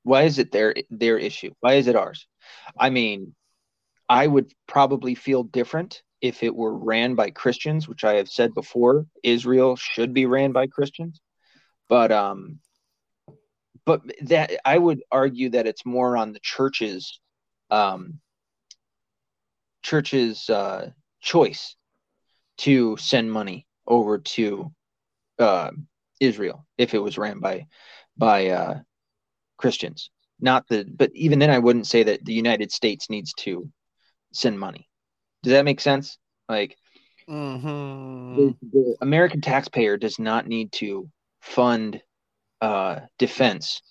[0.04, 1.52] why is it their their issue?
[1.60, 2.26] Why is it ours?
[2.78, 3.34] I mean,
[4.08, 8.54] I would probably feel different if it were ran by Christians, which I have said
[8.54, 9.06] before.
[9.24, 11.20] Israel should be ran by Christians,
[11.88, 12.60] but um,
[13.84, 17.20] but that I would argue that it's more on the church's
[17.70, 18.20] um,
[19.82, 21.74] church's uh, choice
[22.58, 24.72] to send money over to
[25.40, 25.72] uh,
[26.20, 27.66] Israel if it was ran by
[28.16, 28.80] by uh,
[29.56, 30.10] Christians.
[30.40, 33.68] Not the, but even then, I wouldn't say that the United States needs to
[34.32, 34.88] send money.
[35.42, 36.18] Does that make sense?
[36.48, 36.76] Like,
[37.28, 38.36] mm-hmm.
[38.36, 41.08] the, the, American taxpayer does not need to
[41.40, 42.00] fund
[42.60, 43.82] uh, defense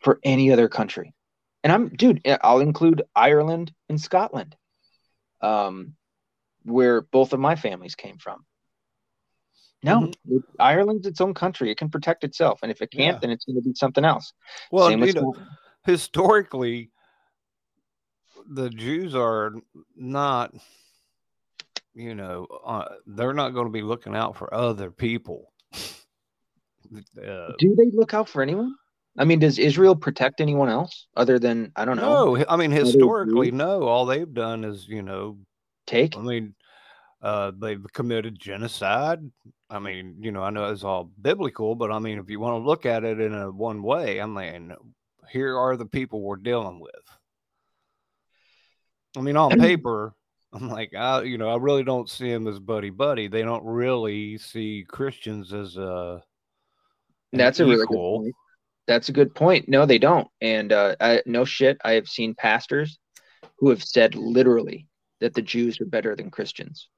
[0.00, 1.14] for any other country.
[1.62, 4.56] And I'm, dude, I'll include Ireland and Scotland,
[5.42, 5.94] um,
[6.64, 8.44] where both of my families came from.
[9.82, 10.38] No, mm-hmm.
[10.58, 11.70] Ireland's its own country.
[11.70, 13.18] It can protect itself, and if it can't, yeah.
[13.20, 14.32] then it's going to be something else.
[14.70, 15.34] Well, you know,
[15.84, 16.90] historically,
[18.46, 19.54] the Jews are
[19.96, 20.54] not,
[21.94, 25.52] you know, uh, they're not going to be looking out for other people.
[25.74, 28.74] uh, Do they look out for anyone?
[29.18, 32.36] I mean, does Israel protect anyone else other than I don't know?
[32.36, 33.82] No, I mean historically, no.
[33.82, 35.38] All they've done is you know
[35.86, 36.16] take.
[36.16, 36.54] I mean,
[37.20, 39.18] uh, they've committed genocide.
[39.68, 42.62] I mean, you know, I know it's all biblical, but I mean, if you want
[42.62, 44.74] to look at it in a one way, I mean,
[45.30, 46.92] here are the people we're dealing with.
[49.16, 50.14] I mean, on paper,
[50.52, 53.28] I'm like, I, you know, I really don't see them as buddy buddy.
[53.28, 56.22] They don't really see Christians as a.
[57.32, 58.34] That's a really good point.
[58.88, 59.68] That's a good point.
[59.68, 60.26] No, they don't.
[60.40, 62.98] And uh, I, no shit, I have seen pastors
[63.58, 64.88] who have said literally
[65.20, 66.88] that the Jews are better than Christians.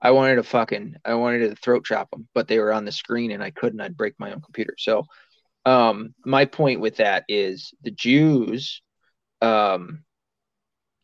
[0.00, 2.92] I wanted to fucking I wanted to throat chop them, but they were on the
[2.92, 3.80] screen and I couldn't.
[3.80, 4.74] I'd break my own computer.
[4.78, 5.04] So,
[5.64, 8.82] um, my point with that is the Jews,
[9.40, 10.04] um,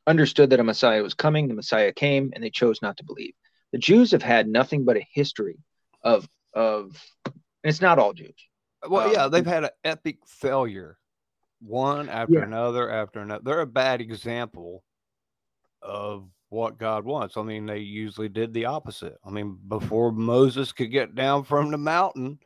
[0.07, 1.49] understood that a Messiah was coming.
[1.49, 3.35] The Messiah came, and they chose not to believe.
[3.73, 5.59] The Jews have had nothing but a history
[6.03, 7.35] of of, and
[7.65, 8.35] it's not all Jews.
[8.87, 10.99] Well, um, yeah, they've had an epic failure,
[11.61, 12.45] one after yeah.
[12.45, 13.43] another after another.
[13.45, 14.83] They're a bad example
[15.81, 17.37] of what God wants.
[17.37, 19.17] I mean, they usually did the opposite.
[19.25, 22.39] I mean, before Moses could get down from the mountain,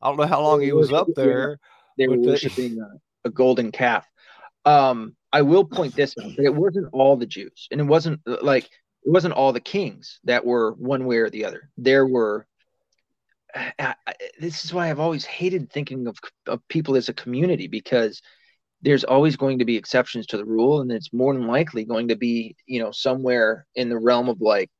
[0.00, 1.58] I don't know how long he was up there.
[1.98, 4.06] They were worshiping a, a golden calf.
[4.64, 8.20] Um, I will point this out, but it wasn't all the Jews, and it wasn't
[8.26, 11.70] uh, like it wasn't all the kings that were one way or the other.
[11.76, 12.46] There were.
[13.54, 17.68] I, I, this is why I've always hated thinking of, of people as a community
[17.68, 18.20] because
[18.82, 22.08] there's always going to be exceptions to the rule, and it's more than likely going
[22.08, 24.70] to be, you know, somewhere in the realm of like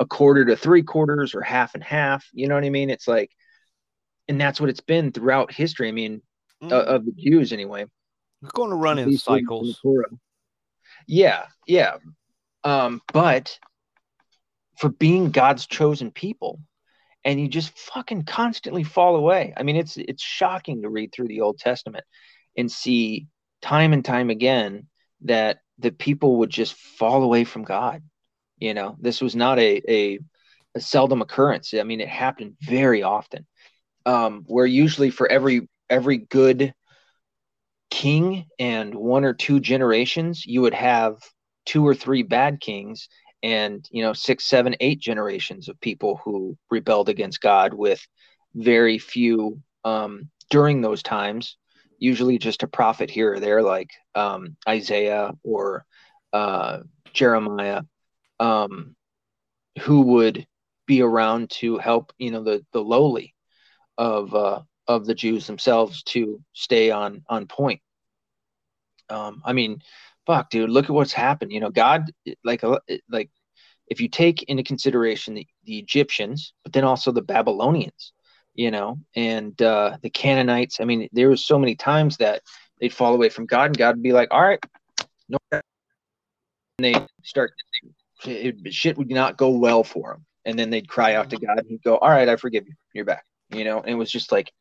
[0.00, 2.26] a quarter to three quarters or half and half.
[2.32, 2.90] You know what I mean?
[2.90, 3.30] It's like,
[4.28, 5.88] and that's what it's been throughout history.
[5.88, 6.22] I mean,
[6.62, 7.86] Mm, uh, of the Jews anyway.
[8.42, 9.80] It's going to run in least in- in cycles.
[11.06, 11.96] Yeah, yeah.
[12.64, 13.58] Um, but
[14.78, 16.60] for being God's chosen people,
[17.24, 19.54] and you just fucking constantly fall away.
[19.56, 22.04] I mean, it's it's shocking to read through the Old Testament
[22.56, 23.28] and see
[23.60, 24.88] time and time again
[25.22, 28.02] that the people would just fall away from God.
[28.58, 30.18] You know, this was not a a,
[30.74, 31.74] a seldom occurrence.
[31.74, 33.46] I mean, it happened very often.
[34.04, 36.74] Um, where usually for every every good
[37.92, 41.18] king and one or two generations, you would have
[41.66, 43.06] two or three bad kings
[43.42, 48.00] and you know six seven eight generations of people who rebelled against god with
[48.54, 51.56] very few um, during those times
[51.98, 55.84] usually just a prophet here or there like um, isaiah or
[56.32, 56.78] uh,
[57.12, 57.82] jeremiah
[58.40, 58.96] um,
[59.80, 60.46] who would
[60.86, 63.34] be around to help you know the the lowly
[63.98, 67.80] of uh, of the jews themselves to stay on on point.
[69.08, 69.82] Um, i mean
[70.26, 71.52] fuck dude look at what's happened.
[71.52, 72.10] You know god
[72.44, 72.62] like
[73.08, 73.30] like
[73.88, 78.12] if you take into consideration the, the egyptians but then also the babylonians
[78.54, 82.42] you know and uh the canaanites i mean there was so many times that
[82.80, 84.64] they'd fall away from god and god would be like all right
[85.28, 85.62] no and
[86.78, 87.52] they start
[88.24, 91.58] it, shit would not go well for them and then they'd cry out to god
[91.58, 92.74] and he'd go all right i forgive you.
[92.94, 93.24] You're back.
[93.50, 94.52] You know and it was just like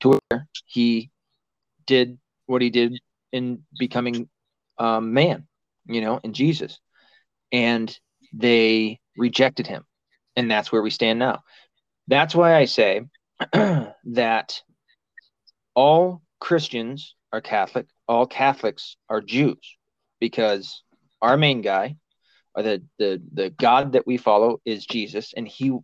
[0.00, 1.10] to where he
[1.86, 2.98] did what he did
[3.32, 4.28] in becoming
[4.78, 5.46] um, man,
[5.86, 6.78] you know, in Jesus.
[7.52, 7.96] And
[8.32, 9.84] they rejected him.
[10.36, 11.42] And that's where we stand now.
[12.08, 13.02] That's why I say
[13.52, 14.62] that
[15.74, 19.76] all Christians are Catholic, all Catholics are Jews,
[20.20, 20.82] because
[21.22, 21.96] our main guy,
[22.54, 25.76] or the, the, the God that we follow, is Jesus, and he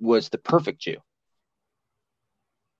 [0.00, 0.96] was the perfect Jew.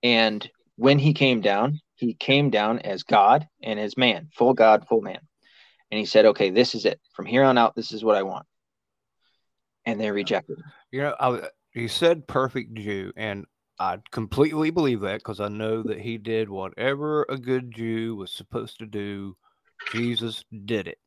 [0.03, 4.87] And when he came down, he came down as God and as man, full God,
[4.87, 5.19] full man.
[5.91, 6.99] And he said, okay, this is it.
[7.13, 8.45] From here on out, this is what I want.
[9.85, 10.65] And they rejected him.
[10.91, 13.45] You know, I, he said perfect Jew, and
[13.79, 18.31] I completely believe that because I know that he did whatever a good Jew was
[18.31, 19.35] supposed to do.
[19.91, 20.99] Jesus did it.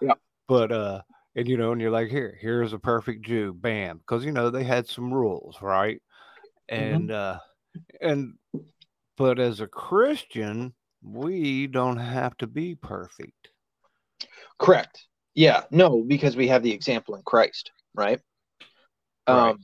[0.00, 0.14] Yeah.
[0.48, 1.02] But uh,
[1.36, 4.50] and you know, and you're like, here, here's a perfect Jew, bam, because you know
[4.50, 6.02] they had some rules, right?
[6.68, 7.38] And uh,
[8.00, 8.34] and
[9.16, 13.48] but as a Christian, we don't have to be perfect.
[14.58, 15.06] Correct.
[15.34, 15.64] Yeah.
[15.70, 18.20] No, because we have the example in Christ, right?
[19.28, 19.50] Right.
[19.50, 19.60] Um,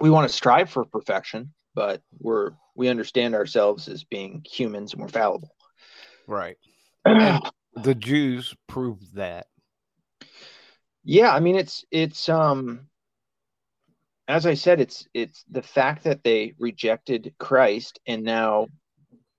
[0.00, 5.00] we want to strive for perfection, but we're we understand ourselves as being humans and
[5.02, 5.54] we're fallible.
[6.26, 6.56] Right.
[7.82, 9.48] The Jews proved that.
[11.04, 12.88] yeah i mean it's it's um
[14.28, 18.66] as i said it's it's the fact that they rejected christ and now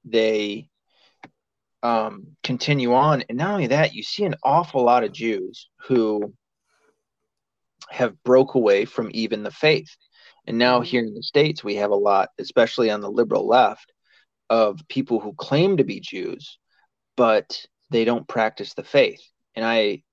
[0.05, 0.69] they
[1.83, 3.23] um continue on.
[3.29, 6.33] And not only that you see an awful lot of jews who
[7.89, 9.95] have broke away from even the faith.
[10.45, 13.91] And now here in the states we have a lot especially on the liberal left
[14.49, 16.57] of people who claim to be jews
[17.15, 19.21] but they don't practice the faith.
[19.55, 20.03] And i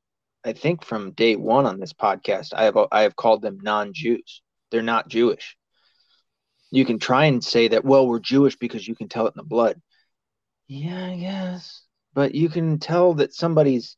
[0.46, 4.42] I think from day one on this podcast, I have I have called them non-Jews.
[4.74, 5.56] They're not Jewish.
[6.72, 9.36] You can try and say that, well, we're Jewish because you can tell it in
[9.36, 9.80] the blood.
[10.66, 11.82] Yeah, I guess.
[12.12, 13.96] But you can tell that somebody's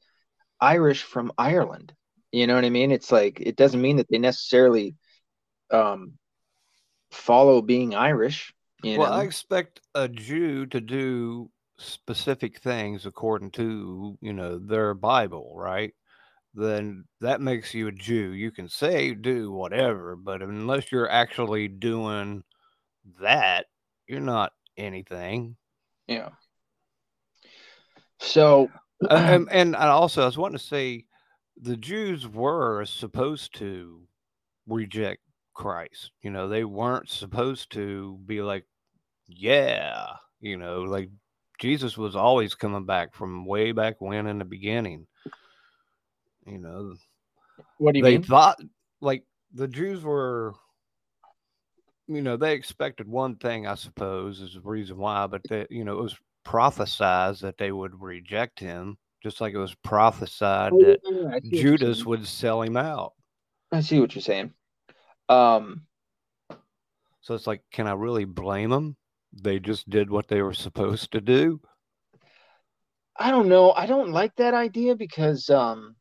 [0.61, 1.95] Irish from Ireland.
[2.31, 2.91] You know what I mean?
[2.91, 4.97] It's like it doesn't mean that they necessarily
[5.71, 6.19] um,
[7.11, 8.53] follow being Irish.
[8.83, 9.17] You well, know?
[9.17, 15.95] I expect a Jew to do specific things according to, you know, their Bible, right?
[16.57, 18.33] Then that makes you a Jew.
[18.33, 22.43] You can say do whatever, but unless you're actually doing
[23.21, 23.67] that,
[24.09, 25.57] you're not anything.
[26.09, 26.31] yeah.
[28.19, 28.71] So
[29.11, 31.05] and, and I also, I was wanting to say
[31.61, 34.03] the Jews were supposed to
[34.67, 35.21] reject
[35.55, 36.11] Christ.
[36.23, 38.65] You know, they weren't supposed to be like,
[39.27, 40.07] yeah,
[40.41, 41.11] you know, like
[41.59, 45.07] Jesus was always coming back from way back when in the beginning.
[46.47, 46.95] You know,
[47.79, 48.13] what do you mean?
[48.13, 48.27] they mean?
[48.27, 48.61] thought
[49.01, 50.55] like the Jews were
[52.09, 55.85] you know, they expected one thing, I suppose, is the reason why, but that you
[55.85, 60.79] know, it was prophesied that they would reject him, just like it was prophesied Oh,
[60.79, 63.15] that yeah, I see what you're Judas would sell him out.
[63.73, 64.53] I see what you're saying.
[65.29, 65.83] Um,
[67.23, 68.97] So it's like, can I really blame them?
[69.33, 71.61] They just did what they were supposed to do.
[73.19, 73.73] I don't know.
[73.73, 75.97] I don't like that idea because um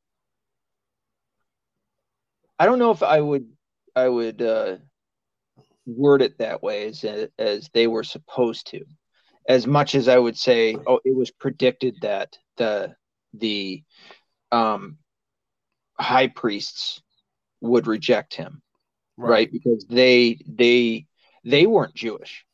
[2.60, 3.48] I don't know if I would
[3.96, 4.78] I would uh
[5.86, 7.06] word it that way as
[7.38, 8.86] as they were supposed to.
[9.48, 12.96] As much as I would say, oh, it was predicted that the
[13.34, 13.84] the
[14.52, 14.98] um
[16.00, 17.02] high priests
[17.62, 18.62] would reject him,
[19.18, 19.52] right?
[19.52, 21.06] Because they they
[21.44, 22.46] they weren't Jewish.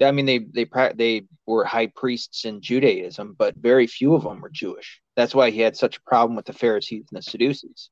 [0.00, 4.40] I mean, they they they were high priests in Judaism, but very few of them
[4.40, 5.00] were Jewish.
[5.14, 7.90] That's why he had such a problem with the Pharisees and the Sadducees.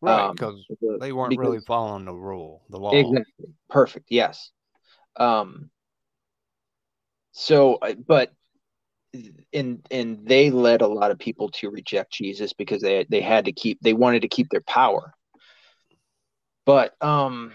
[0.00, 0.26] Right.
[0.28, 2.92] Um, Because the- they weren't because- really following the rule, the law.
[2.92, 3.46] Exactly.
[3.68, 4.06] Perfect.
[4.10, 4.50] Yes.
[5.16, 5.70] Um.
[7.32, 8.32] So, but
[9.52, 13.46] and and they led a lot of people to reject Jesus because they they had
[13.46, 15.14] to keep they wanted to keep their power.
[16.64, 17.52] But um,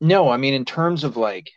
[0.00, 1.50] no, I mean in terms of like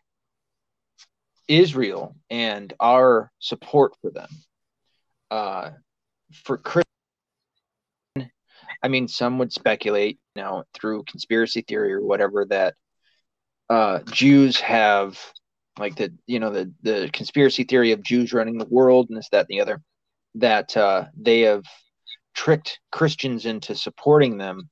[1.48, 4.30] Israel and our support for them,
[5.30, 5.72] uh,
[6.32, 6.88] for Christian,
[8.84, 12.76] I mean some would speculate, you know, through conspiracy theory or whatever that
[13.70, 15.20] uh, Jews have
[15.80, 19.30] like the you know the the conspiracy theory of Jews running the world and this
[19.30, 19.82] that and the other
[20.36, 21.64] that uh, they have
[22.34, 24.70] tricked Christians into supporting them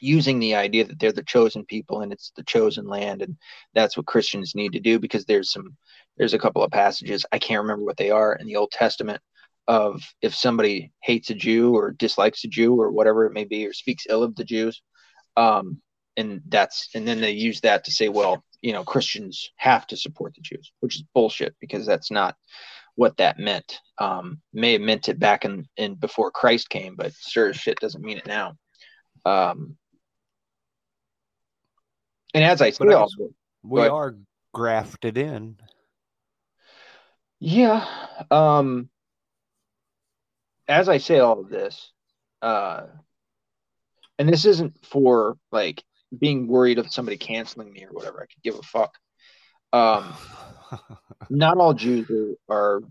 [0.00, 3.36] using the idea that they're the chosen people and it's the chosen land and
[3.74, 5.76] that's what Christians need to do because there's some
[6.16, 9.20] there's a couple of passages I can't remember what they are in the Old Testament
[9.68, 13.66] of if somebody hates a Jew or dislikes a Jew or whatever it may be
[13.66, 14.82] or speaks ill of the Jews
[15.36, 15.80] um,
[16.16, 19.96] and that's and then they use that to say well you know christians have to
[19.96, 22.34] support the jews which is bullshit because that's not
[22.96, 23.78] what that meant.
[23.98, 27.78] Um may have meant it back in in before christ came but sure as shit
[27.80, 28.56] doesn't mean it now.
[29.24, 29.76] Um
[32.34, 33.28] and as i say But I all guess- this,
[33.62, 34.16] We But- are
[34.52, 35.56] grafted in.
[37.38, 37.86] yeah
[38.30, 38.90] um
[40.70, 41.92] as i say all of this
[42.42, 42.82] uh
[44.18, 45.82] and this isn't for like
[46.18, 48.94] being worried of somebody canceling me or whatever i could give a fuck
[49.72, 50.14] um
[51.30, 52.82] not all Jews are, are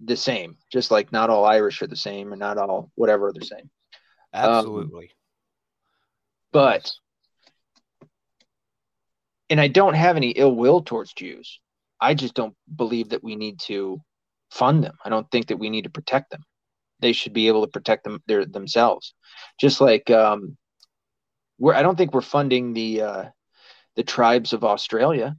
[0.00, 3.32] the same, just like not all Irish are the same, and not all whatever are
[3.32, 3.70] the same.
[4.32, 5.10] Absolutely.
[6.52, 6.90] But,
[9.50, 11.60] and I don't have any ill will towards Jews.
[12.00, 14.00] I just don't believe that we need to
[14.50, 14.96] fund them.
[15.04, 16.42] I don't think that we need to protect them.
[17.00, 19.14] They should be able to protect them their themselves.
[19.60, 20.56] Just like um,
[21.58, 23.24] we're, I don't think we're funding the uh,
[23.96, 25.36] the tribes of Australia.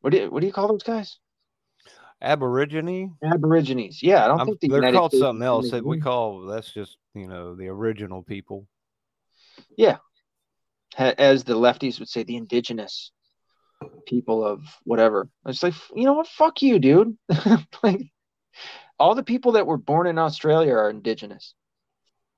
[0.00, 1.18] What do you, what do you call those guys?
[2.22, 3.16] Aborigine.
[3.24, 4.02] Aborigines.
[4.02, 6.42] Yeah, I don't I'm- think the they're United called States something else that we call
[6.46, 8.66] that's just you know the original people.
[10.96, 13.12] ha- as the lefties would say, the indigenous
[14.06, 15.28] people of whatever.
[15.46, 16.26] It's like, you know what?
[16.26, 17.16] Fuck you, dude.
[17.82, 18.02] like,
[19.00, 21.54] all the people that were born in Australia are indigenous.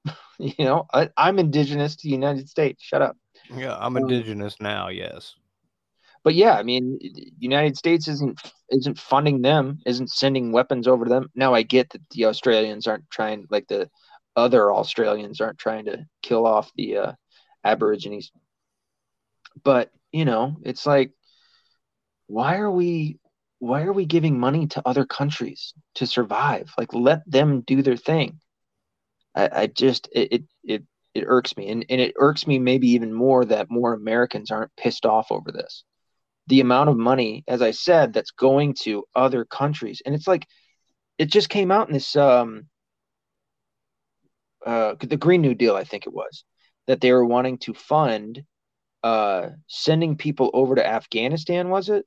[0.39, 2.83] you know, I, I'm indigenous to the United States.
[2.83, 3.17] Shut up.
[3.55, 4.89] Yeah, I'm Um, indigenous now.
[4.89, 5.35] Yes.
[6.25, 8.41] But yeah, I mean, the United States isn't
[8.71, 11.29] isn't funding them, isn't sending weapons over to them.
[11.35, 13.91] Now I get that the Australians aren't trying, like the
[14.37, 17.13] other Australians aren't trying to kill off the uh,
[17.65, 18.31] Aborigines.
[19.65, 21.11] But you know, it's like,
[22.29, 23.19] why are we
[23.63, 26.73] why are we giving money to other countries to survive?
[26.77, 28.41] Like, let them do their thing.
[29.37, 30.83] I, I just it, it it
[31.15, 34.75] it irks me, and and it irks me maybe even more that more Americans aren't
[34.77, 35.85] pissed off over this
[36.49, 40.03] the amount of money, as I said, that's going to other countries.
[40.05, 40.47] And it's like
[41.19, 42.67] it just came out in this um
[44.67, 46.45] uh the Green New Deal, I think it was,
[46.89, 48.43] that they were wanting to fund
[49.05, 52.05] uh sending people over to Afghanistan, was it?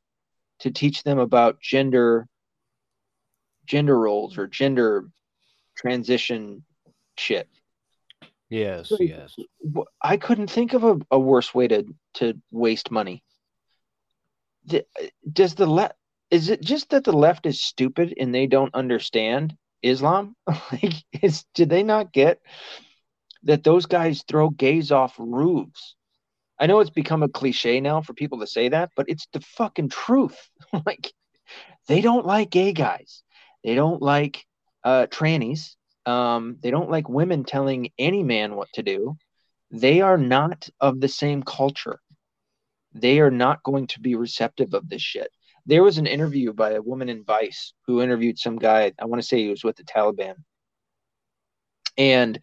[0.60, 2.28] To teach them about gender
[3.66, 5.06] gender roles or gender
[5.76, 6.64] transition
[7.18, 7.50] shit.
[8.50, 8.92] Yes.
[8.92, 9.10] Right.
[9.10, 9.36] Yes.
[10.02, 11.86] I couldn't think of a, a worse way to
[12.16, 13.24] to waste money.
[14.66, 14.86] The-
[15.32, 15.96] Does the left
[16.32, 20.36] is it just that the left is stupid and they don't understand Islam?
[20.72, 22.40] like, is did they not get
[23.44, 25.96] that those guys throw gays off roofs?
[26.60, 29.42] I know it's become a cliche now for people to say that, but it's the
[29.42, 30.38] fucking truth.
[30.86, 31.12] like,
[31.88, 33.24] they don't like gay guys.
[33.64, 34.46] They don't like
[34.84, 35.76] uh, trannies.
[36.06, 39.18] Um, they don't like women telling any man what to do.
[39.72, 42.00] They are not of the same culture.
[42.94, 45.30] they are not going to be receptive of this shit.
[45.66, 48.94] There was an interview by a woman in Vice who interviewed some guy.
[49.00, 50.36] I want to say he was with the Taliban,
[51.98, 52.40] and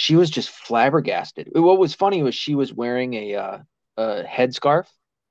[0.00, 1.48] she was just flabbergasted.
[1.54, 3.58] What was funny was she was wearing a, uh,
[3.96, 4.86] a headscarf.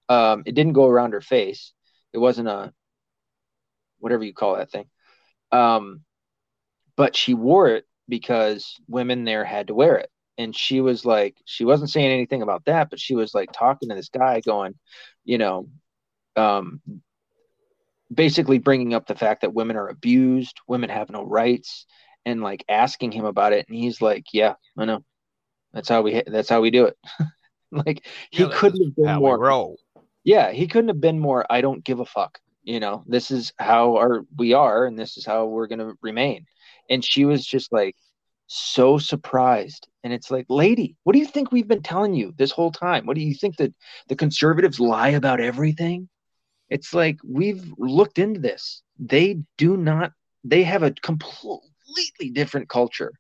[0.10, 1.72] Um, it didn't go around her face.
[2.12, 2.74] It wasn't a
[4.00, 4.90] whatever you call that thing.
[5.54, 6.02] Um,
[6.98, 10.10] but she wore it because women there had to wear it.
[10.38, 13.88] And she was like, she wasn't saying anything about that, but she was like talking
[13.88, 14.76] to this guy, going,
[15.24, 15.70] you know,
[16.36, 16.82] um,
[18.14, 21.86] basically bringing up the fact that women are abused, women have no rights,
[22.28, 23.68] and like asking him about it.
[23.70, 25.06] And he's like, yeah, I know.
[25.74, 26.98] That's how we, that's how we do it.
[27.72, 29.78] like he Yeah, couldn't have been more roll.
[30.24, 33.54] yeah he couldn't have been more i don't give a fuck you know this is
[33.60, 36.46] how our we are and this is how we're going to remain
[36.90, 37.96] and she was just like
[38.48, 42.52] so surprised and it's like lady what do you think we've been telling you this
[42.52, 43.74] whole time what do you think that
[44.08, 46.08] the conservatives lie about everything
[46.70, 50.14] it's like we've looked into this they do not
[50.44, 50.92] they have a
[51.98, 53.12] completely different culture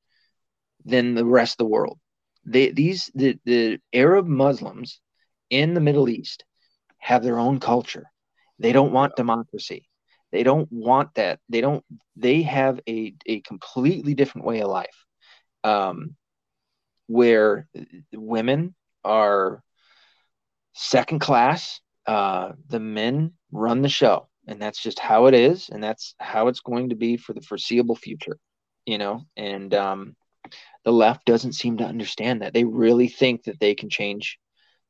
[0.86, 1.99] than the rest of the world
[2.45, 5.01] they these the, the arab muslims
[5.49, 6.43] in the middle east
[6.97, 8.05] have their own culture.
[8.59, 9.88] They don't want democracy.
[10.32, 11.39] They don't want that.
[11.49, 11.84] They don't.
[12.15, 15.05] They have a a completely different way of life,
[15.63, 16.15] um,
[17.07, 17.69] where
[18.13, 19.63] women are
[20.73, 21.80] second class.
[22.05, 26.47] Uh, the men run the show, and that's just how it is, and that's how
[26.47, 28.38] it's going to be for the foreseeable future.
[28.88, 30.16] You know, and um,
[30.84, 32.56] the left doesn't seem to understand that.
[32.56, 34.40] They really think that they can change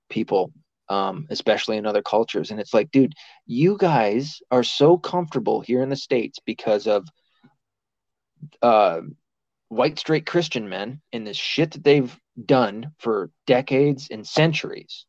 [0.09, 0.53] people
[0.89, 2.51] um, especially in other cultures.
[2.51, 3.13] And it's like, dude,
[3.45, 7.07] you guys are so comfortable here in the States because of
[8.61, 9.01] uh,
[9.69, 15.05] white straight Christian men and the shit that they've done for decades and centuries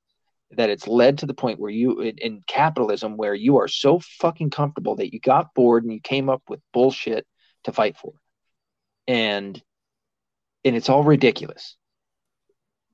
[0.53, 4.01] that it's led to the point where you in, in capitalism where you are so
[4.18, 7.26] fucking comfortable that you got bored and you came up with bullshit
[7.64, 8.14] to fight for
[9.09, 9.61] and
[10.64, 11.76] and it's all ridiculous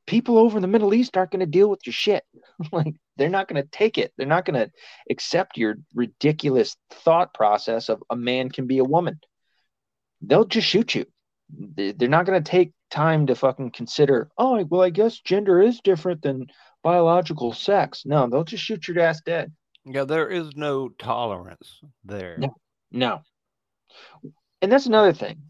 [0.06, 2.22] people over in the Middle East aren't going to deal with your shit.
[2.72, 4.12] like they're not going to take it.
[4.16, 4.70] They're not going to
[5.10, 9.18] accept your ridiculous thought process of a man can be a woman.
[10.20, 11.06] They'll just shoot you.
[11.58, 15.62] They- They're not going to take time to fucking consider, oh, well, I guess gender
[15.62, 16.48] is different than
[16.82, 18.02] biological sex.
[18.04, 19.52] No, they'll just shoot your ass dead.
[19.86, 22.36] Yeah, there is no tolerance there.
[22.38, 22.54] No.
[22.92, 23.20] No.
[24.60, 25.44] And that's another thing.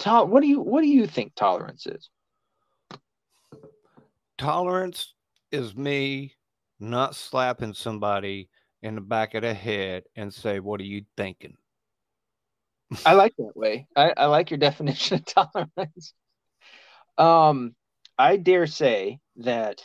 [0.00, 2.08] Tol- what do you what do you think tolerance is?
[4.38, 5.12] Tolerance
[5.52, 6.34] is me
[6.80, 8.48] not slapping somebody
[8.82, 11.58] in the back of the head and say, "What are you thinking?"
[13.04, 13.86] I like that way.
[13.94, 16.14] I, I like your definition of tolerance.
[17.18, 17.76] Um,
[18.18, 19.82] I dare say that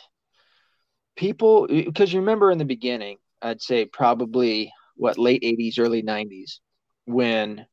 [1.14, 6.60] people, because you remember in the beginning, I'd say probably what late '80s, early '90s,
[7.04, 7.66] when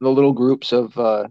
[0.00, 1.28] the little groups of uh,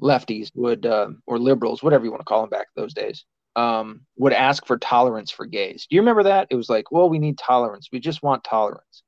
[0.00, 3.24] lefties would, uh, or liberals, whatever you want to call them back those days,
[3.56, 5.86] um, would ask for tolerance for gays.
[5.88, 6.48] Do you remember that?
[6.50, 7.88] It was like, well, we need tolerance.
[7.92, 9.02] We just want tolerance,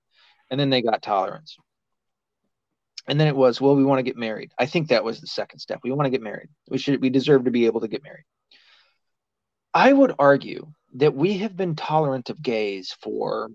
[0.50, 1.56] and then they got tolerance.
[3.08, 4.52] And then it was well we want to get married.
[4.58, 5.80] I think that was the second step.
[5.82, 6.48] We want to get married.
[6.68, 8.24] We should we deserve to be able to get married.
[9.74, 13.50] I would argue that we have been tolerant of gays for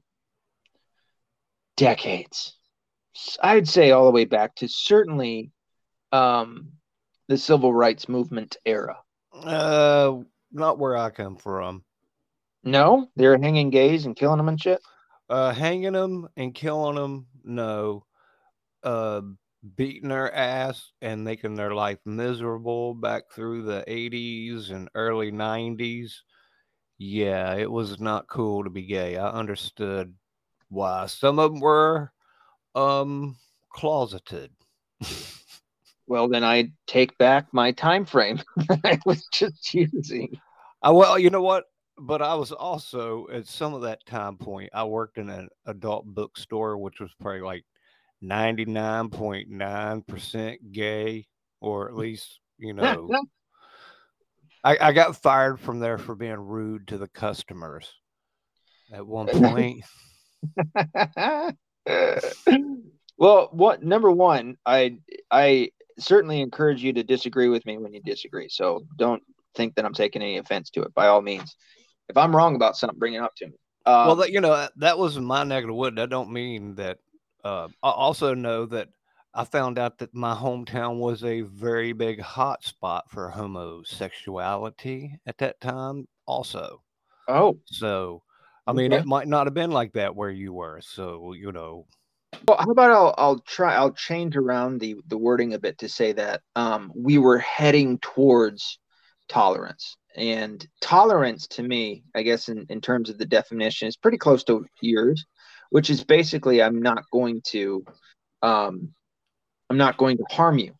[1.78, 2.56] decades.
[3.42, 5.52] I'd say all the way back to certainly
[6.12, 6.74] um,
[7.28, 8.98] the civil rights movement era
[9.34, 10.18] Uh,
[10.52, 11.84] not where I come from.
[12.64, 14.82] no they're hanging gays and killing them and shit
[15.30, 18.06] Uh, hanging them and killing them, no.
[18.84, 19.22] Uh,
[19.76, 26.24] beating their ass and making their life miserable back through the 80s and early 90s.
[26.98, 29.18] Yeah, it was not cool to be gay.
[29.18, 30.16] I understood
[30.70, 32.12] why some of them were
[32.76, 33.38] um
[33.72, 34.52] closeted.
[36.08, 38.42] well then i take back my time frame
[38.84, 40.40] i was just using
[40.82, 41.66] I well, you know what?
[42.00, 44.70] But I was also at some of that time point.
[44.74, 47.66] I worked in an adult bookstore, which was probably like
[48.22, 51.26] ninety nine point nine percent gay,
[51.60, 53.10] or at least you know.
[54.64, 57.92] I, I got fired from there for being rude to the customers.
[58.94, 59.84] At one point,
[63.18, 65.00] well, what number one, I
[65.32, 68.50] I certainly encourage you to disagree with me when you disagree.
[68.50, 69.24] So don't
[69.56, 70.94] think that I'm taking any offense to it.
[70.94, 71.56] By all means,
[72.10, 73.54] if I'm wrong about something, bring it up to me.
[73.86, 75.96] Um, well, that, you know that, was my the wood.
[75.96, 77.00] That don't mean that.
[77.44, 78.90] Uh, I also know that
[79.34, 85.38] I found out that my hometown was a very big hot spot for homosexuality at
[85.38, 86.08] that time.
[86.26, 86.82] Also,
[87.30, 88.24] oh, so
[88.66, 89.02] I mean, Okay.
[89.02, 90.82] it might not have been like that where you were.
[90.82, 91.86] So, you know,
[92.48, 95.90] Well, how about I'll I'll try I'll change around the the wording a bit to
[95.90, 98.80] say that um, we were heading towards
[99.28, 99.98] tolerance.
[100.16, 104.44] And tolerance to me, I guess in, in terms of the definition, is pretty close
[104.46, 105.24] to yours,
[105.70, 107.86] which is basically I'm not going to
[108.42, 108.94] um,
[109.70, 110.74] I'm not going to harm you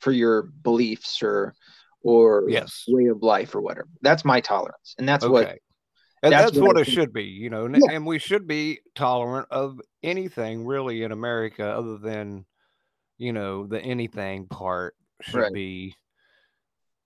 [0.00, 1.54] for your beliefs or
[2.02, 2.84] or yes.
[2.88, 3.88] way of life or whatever.
[4.00, 4.94] That's my tolerance.
[4.98, 5.32] And that's okay.
[5.32, 5.58] what
[6.22, 7.96] and that's that's, what what, it should be, you know, and, Yeah.
[7.96, 12.44] and we should be tolerant of anything really in America other than,
[13.18, 15.52] you know, the anything part should Right.
[15.52, 15.94] be,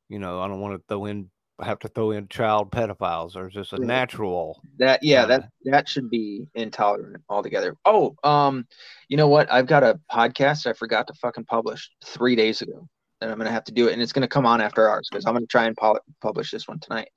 [0.09, 3.49] you know, I don't want to throw in, have to throw in child pedophiles or
[3.49, 4.61] just a natural.
[4.79, 7.75] That yeah, kinda- that that should be intolerant altogether.
[7.87, 8.67] Oh, um,
[9.09, 9.51] you know what?
[9.51, 12.87] I've got a podcast I forgot to fucking publish three days ago,
[13.23, 15.25] and I'm gonna have to do it, and it's gonna come on after ours because
[15.25, 17.09] I'm gonna try and pol- publish this one tonight.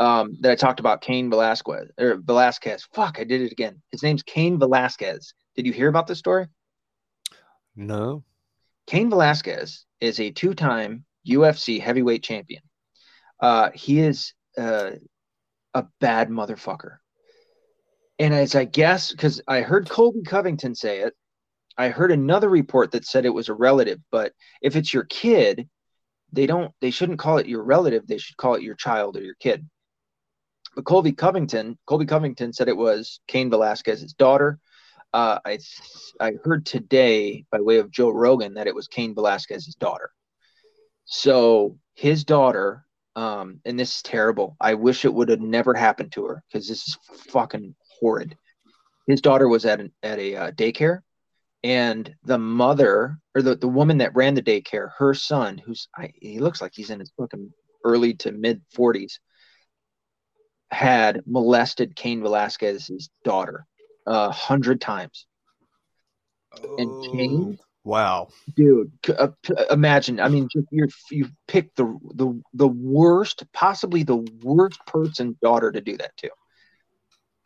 [0.00, 2.88] Um, that I talked about Cain Velasquez or Velasquez.
[2.94, 3.82] Fuck, I did it again.
[3.92, 5.34] His name's Cain Velasquez.
[5.56, 6.46] Did you hear about this story?
[7.76, 8.24] No.
[8.86, 12.62] Cain Velasquez is a two-time UFC heavyweight champion.
[13.40, 14.92] Uh, he is uh,
[15.74, 16.96] a bad motherfucker.
[18.18, 21.14] And as I guess, because I heard Colby Covington say it,
[21.76, 23.98] I heard another report that said it was a relative.
[24.10, 25.68] But if it's your kid,
[26.32, 26.72] they don't.
[26.80, 28.06] They shouldn't call it your relative.
[28.06, 29.68] They should call it your child or your kid.
[30.80, 34.58] But Colby Covington, Colby Covington said it was Cain Velasquez's daughter.
[35.12, 35.58] Uh, I
[36.18, 40.10] I heard today by way of Joe Rogan that it was Cain Velasquez's daughter.
[41.04, 44.56] So his daughter, um, and this is terrible.
[44.58, 46.96] I wish it would have never happened to her because this is
[47.28, 48.34] fucking horrid.
[49.06, 51.00] His daughter was at an, at a uh, daycare,
[51.62, 56.14] and the mother or the, the woman that ran the daycare, her son, who's I,
[56.22, 57.52] he looks like he's in his fucking
[57.84, 59.20] early to mid forties,
[60.70, 63.66] had molested Cain Velasquez's daughter
[64.06, 65.26] a hundred times.
[66.78, 68.28] And Cain, Wow.
[68.56, 70.20] dude, uh, p- imagine.
[70.20, 75.80] I mean, you're you picked the the the worst, possibly the worst person daughter to
[75.80, 76.30] do that to.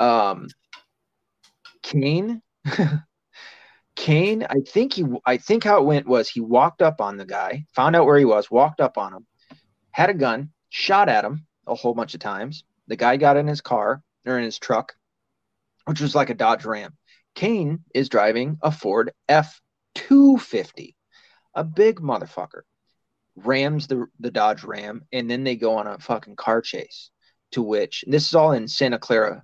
[0.04, 0.48] Um,
[1.82, 2.42] Cain,
[3.96, 4.46] Cain.
[4.48, 5.04] I think he.
[5.24, 8.18] I think how it went was he walked up on the guy, found out where
[8.18, 9.26] he was, walked up on him,
[9.92, 12.64] had a gun, shot at him a whole bunch of times.
[12.88, 14.94] The guy got in his car or in his truck,
[15.84, 16.96] which was like a Dodge Ram.
[17.34, 19.60] Cain is driving a Ford F
[19.94, 20.96] 250,
[21.54, 22.62] a big motherfucker,
[23.36, 27.10] rams the, the Dodge Ram, and then they go on a fucking car chase.
[27.52, 29.40] To which this is all in Santa Clara,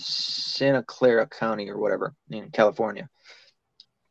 [0.00, 3.08] Santa Clara County or whatever in California.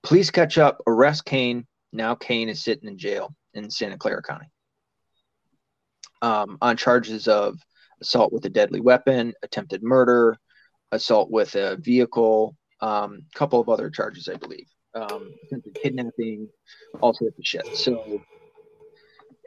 [0.02, 1.68] Police catch up, arrest Cain.
[1.92, 4.48] Now Cain is sitting in jail in Santa Clara County
[6.22, 7.60] um, on charges of
[8.04, 10.38] assault with a deadly weapon, attempted murder,
[10.92, 15.34] assault with a vehicle, a um, couple of other charges, I believe um,
[15.82, 16.50] kidnapping,
[17.02, 17.66] all sorts of shit.
[17.76, 18.22] So,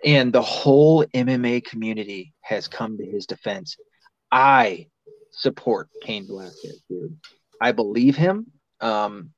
[0.04, 3.76] and the whole MMA community has come to his defense.
[4.30, 4.88] I
[5.30, 7.16] support Cain Velasquez, dude.
[7.60, 8.46] I believe him,
[8.80, 9.30] um,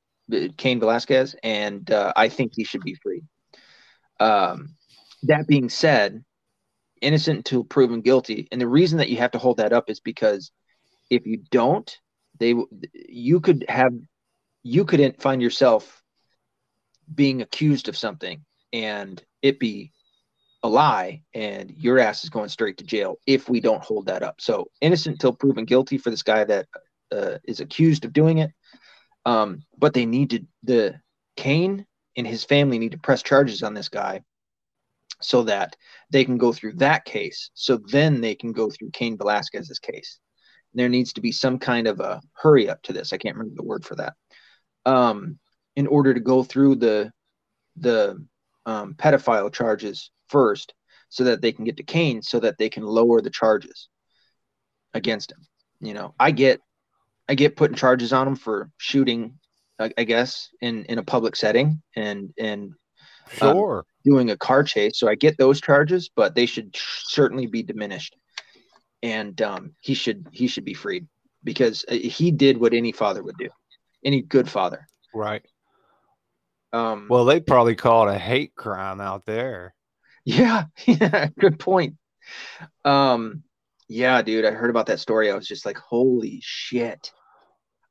[0.57, 3.23] Cain Velasquez, and uh, I think he should be free.
[4.21, 4.75] Um,
[5.25, 6.25] that being said,
[7.01, 10.01] innocent until proven guilty, and the reason that you have to hold that up is
[10.01, 10.51] because
[11.11, 11.99] if you don't,
[12.39, 12.55] they
[12.93, 13.93] you could have
[14.63, 16.03] you couldn't find yourself
[17.15, 19.93] being accused of something and it be
[20.63, 24.23] a lie and your ass is going straight to jail if we don't hold that
[24.23, 24.41] up.
[24.41, 26.67] So innocent until proven guilty for this guy that
[27.13, 28.51] uh, is accused of doing it.
[29.25, 31.01] Um, but they need to the
[31.37, 31.87] cain
[32.17, 34.23] and his family need to press charges on this guy
[35.21, 35.77] so that
[36.11, 40.19] they can go through that case so then they can go through Cain Velasquez's case.
[40.75, 43.13] There needs to be some kind of a hurry up to this.
[43.13, 44.15] I can't remember the word for that.
[44.87, 45.39] Um,
[45.77, 47.13] in order to go through the
[47.77, 48.25] the
[48.67, 50.75] um, pedophile charges first,
[51.09, 53.89] so that they can get to Cain, so that they can lower the charges
[54.95, 55.47] against him.
[55.81, 56.61] You know, I get
[57.29, 59.39] I get putting charges on him for shooting,
[59.79, 62.73] I, I guess, in in a public setting and and
[63.41, 63.85] Um, Sure.
[64.05, 64.99] doing a car chase.
[64.99, 68.17] So I get those charges, but they should certainly be diminished.
[69.03, 71.07] And um, he should he should be freed
[71.45, 73.49] because uh, he did what any father would do,
[74.05, 74.87] any good father.
[75.15, 75.45] right.
[76.73, 79.75] Um, Well, they probably call it a hate crime out there.
[80.25, 81.97] yeah, yeah, good point.
[82.85, 83.43] Um,
[83.89, 85.31] yeah, dude, I heard about that story.
[85.31, 87.11] I was just like, holy shit.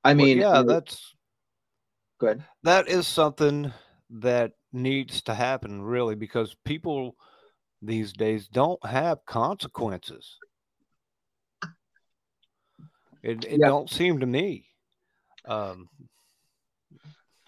[0.03, 1.15] I Well, mean, yeah, uh, that's
[2.19, 2.43] good.
[2.63, 3.71] that is something
[4.11, 7.15] that needs to happen really because people
[7.81, 10.37] these days don't have consequences.
[13.23, 13.67] It, it Yeah.
[13.67, 14.67] don't seem to me.
[15.45, 15.89] Um,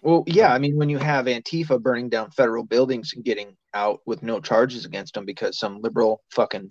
[0.02, 4.00] Well, yeah, I mean, when you have Antifa burning down federal buildings and getting out
[4.06, 6.70] with no charges against them because some liberal fucking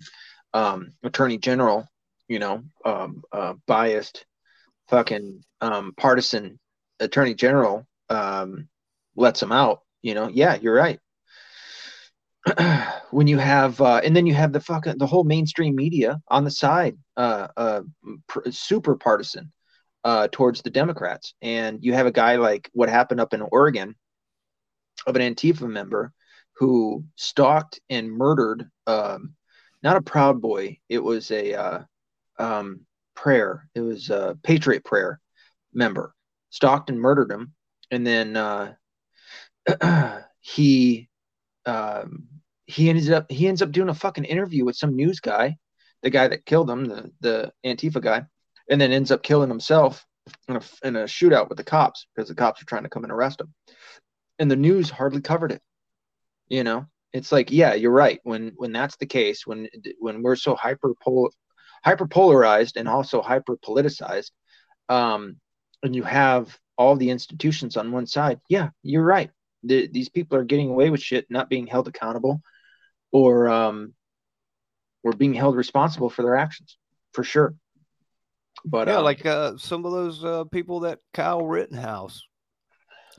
[0.52, 1.86] um, attorney general,
[2.26, 4.26] you know, um, uh, biased,
[4.88, 6.58] fucking um, partisan
[6.98, 8.68] attorney general um,
[9.14, 10.98] lets them out, you know, yeah, you're right.
[13.10, 16.44] when you have, uh, and then you have the fucking the whole mainstream media on
[16.44, 17.82] the side, uh, uh,
[18.26, 19.52] pr- super partisan
[20.04, 21.34] uh, towards the Democrats.
[21.42, 23.94] And you have a guy like what happened up in Oregon
[25.06, 26.12] of an Antifa member
[26.56, 29.34] who stalked and murdered um,
[29.82, 31.82] not a Proud Boy, it was a uh,
[32.38, 32.80] um,
[33.14, 35.20] prayer, it was a Patriot Prayer
[35.72, 36.14] member,
[36.50, 37.54] stalked and murdered him.
[37.90, 38.74] And then uh,
[40.40, 41.08] he
[41.66, 42.28] um,
[42.66, 45.56] he ended up he ends up doing a fucking interview with some news guy,
[46.02, 48.24] the guy that killed him, the the Antifa guy,
[48.68, 50.04] and then ends up killing himself
[50.48, 53.04] in a, in a shootout with the cops because the cops are trying to come
[53.04, 53.52] and arrest him.
[54.38, 55.62] And the news hardly covered it.
[56.48, 58.20] You know, it's like, yeah, you're right.
[58.22, 60.94] When when that's the case, when when we're so hyper
[61.84, 64.30] hyper polarized and also hyper politicized,
[64.88, 65.36] um,
[65.82, 69.30] and you have all the institutions on one side, yeah, you're right.
[69.62, 72.42] The, these people are getting away with shit, not being held accountable,
[73.12, 73.94] or um,
[75.02, 76.76] or being held responsible for their actions,
[77.12, 77.54] for sure.
[78.64, 82.22] But yeah, um, like uh, some of those uh, people that Kyle Rittenhouse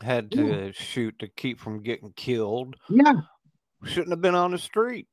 [0.01, 3.13] had to shoot to keep from getting killed yeah,
[3.85, 5.07] shouldn't have been on the street.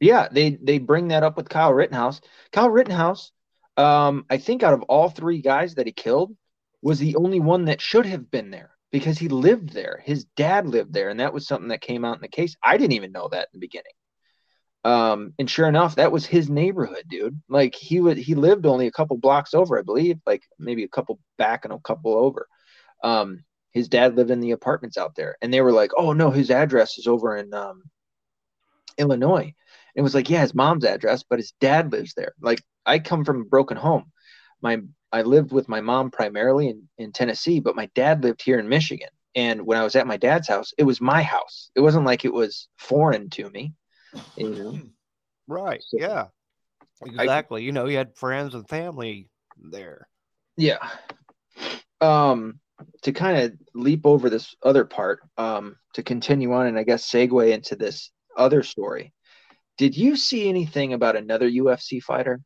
[0.00, 2.20] Yeah, they they bring that up with Kyle Rittenhouse.
[2.52, 3.32] Kyle Rittenhouse,
[3.76, 6.36] um, I think out of all three guys that he killed,
[6.82, 10.02] was the only one that should have been there because he lived there.
[10.04, 12.54] His dad lived there, and that was something that came out in the case.
[12.62, 13.92] I didn't even know that in the beginning.
[14.84, 17.40] Um, and sure enough, that was his neighborhood, dude.
[17.48, 20.88] Like he would he lived only a couple blocks over, I believe, like maybe a
[20.88, 22.46] couple back and a couple over.
[23.02, 26.30] Um, his dad lived in the apartments out there, and they were like, "Oh no,
[26.30, 27.84] his address is over in um,
[28.98, 29.54] Illinois."
[29.94, 32.32] it was like, yeah, his mom's address, but his dad lives there.
[32.40, 34.11] Like I come from a broken home.
[34.62, 34.78] My
[35.12, 38.68] I lived with my mom primarily in, in Tennessee, but my dad lived here in
[38.68, 39.10] Michigan.
[39.34, 41.70] And when I was at my dad's house, it was my house.
[41.74, 43.74] It wasn't like it was foreign to me.
[44.36, 44.80] You know?
[45.46, 45.82] Right.
[45.82, 46.26] So- yeah.
[47.04, 47.64] Exactly.
[47.64, 49.28] you know, you had friends and family
[49.60, 50.06] there.
[50.56, 50.78] Yeah.
[52.00, 52.60] Um,
[53.02, 57.10] to kind of leap over this other part, um, to continue on and I guess
[57.10, 59.12] segue into this other story.
[59.78, 62.40] Did you see anything about another UFC fighter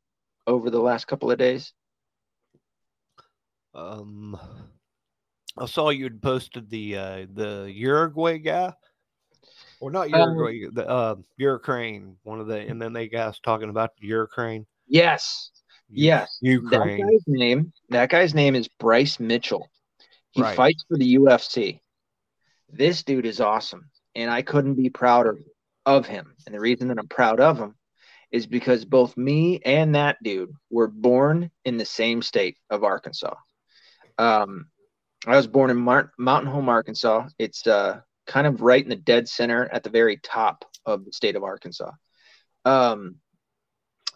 [0.47, 1.73] over the last couple of days?
[3.77, 4.39] Um,
[5.59, 8.73] I saw you had posted the uh, the Uruguay guy,
[9.81, 14.67] or not Um, Uruguay, the uh, Ukraine, one of the MMA guys talking about Ukraine.
[14.87, 15.51] Yes.
[15.89, 16.39] Yes.
[16.41, 16.99] Ukraine.
[16.99, 19.69] That guy's name, that guy's name is Bryce Mitchell.
[20.31, 20.57] He Right.
[20.57, 21.81] fights for the UFC.
[22.69, 25.39] This dude is awesome, and I couldn't be prouder
[25.85, 26.35] of him.
[26.47, 27.77] And the reason that I'm proud of him
[28.33, 33.35] is because both me and that dude were born in the same state of Arkansas.
[34.19, 34.67] Um,
[35.27, 37.29] I was born in Mar- Mountain Home, Arkansas.
[37.39, 41.13] It's uh, kind of right in the dead center at the very top of the
[41.13, 41.91] state of Arkansas.
[42.65, 43.17] Um,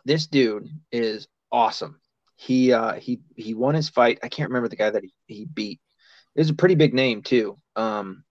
[0.05, 2.01] this dude is awesome.
[2.37, 4.21] He uh, he he won his fight.
[4.23, 5.81] I can't remember the guy that he, he beat.
[6.35, 7.59] It was a pretty big name too.
[7.77, 8.25] Um,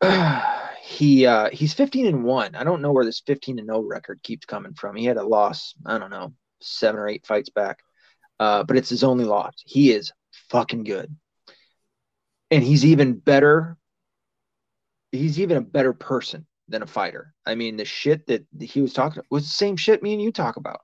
[0.82, 2.54] he uh, he's 15 and one.
[2.54, 4.94] I don't know where this 15 and 0 record keeps coming from.
[4.94, 5.74] He had a loss.
[5.84, 7.80] I don't know, seven or eight fights back,
[8.38, 9.54] uh, but it's his only loss.
[9.64, 10.12] He is
[10.50, 11.16] fucking good,
[12.50, 13.76] and he's even better.
[15.12, 17.34] He's even a better person than a fighter.
[17.44, 20.22] I mean, the shit that he was talking about was the same shit me and
[20.22, 20.80] you talk about.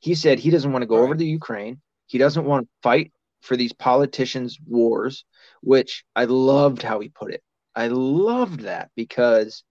[0.00, 1.18] He said he doesn't want to go over Right.
[1.18, 1.80] to Ukraine.
[2.06, 5.24] He doesn't want to fight for these politicians' wars,
[5.62, 7.42] which I loved how he put it.
[7.74, 9.64] I loved that because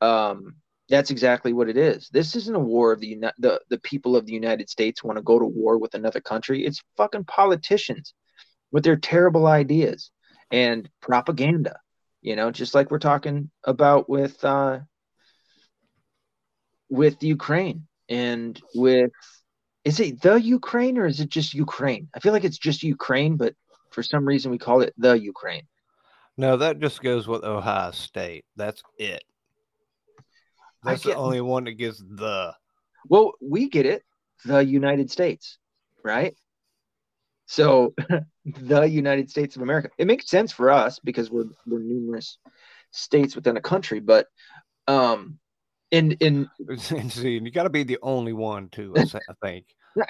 [0.00, 0.56] um,
[0.88, 2.08] that's exactly what it is.
[2.10, 5.22] This isn't a war of the the the people of the United States want to
[5.22, 6.64] go to war with another country.
[6.64, 8.14] It's fucking politicians
[8.72, 10.10] with their terrible ideas
[10.50, 11.78] and propaganda.
[12.22, 14.80] You know, just like we're talking about with uh,
[16.88, 19.12] with Ukraine and with
[19.84, 22.08] is it the Ukraine or is it just Ukraine?
[22.14, 23.54] I feel like it's just Ukraine, but
[23.90, 25.62] for some reason we call it the Ukraine.
[26.36, 28.44] No, that just goes with Ohio State.
[28.56, 29.22] That's it.
[30.82, 32.54] That's the only one that gets the.
[33.08, 34.02] Well, we get it,
[34.44, 35.58] the United States,
[36.04, 36.36] right?
[37.46, 37.94] So
[38.44, 39.88] the United States of America.
[39.98, 42.38] It makes sense for us because we're we're numerous
[42.90, 44.26] states within a country, but
[44.88, 45.38] um
[45.90, 48.92] in in See, you got to be the only one too.
[48.96, 49.66] I I think.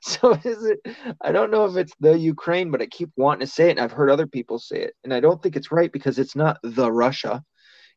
[0.00, 0.78] so is it?
[1.20, 3.80] I don't know if it's the Ukraine, but I keep wanting to say it, and
[3.80, 6.58] I've heard other people say it, and I don't think it's right because it's not
[6.62, 7.42] the Russia,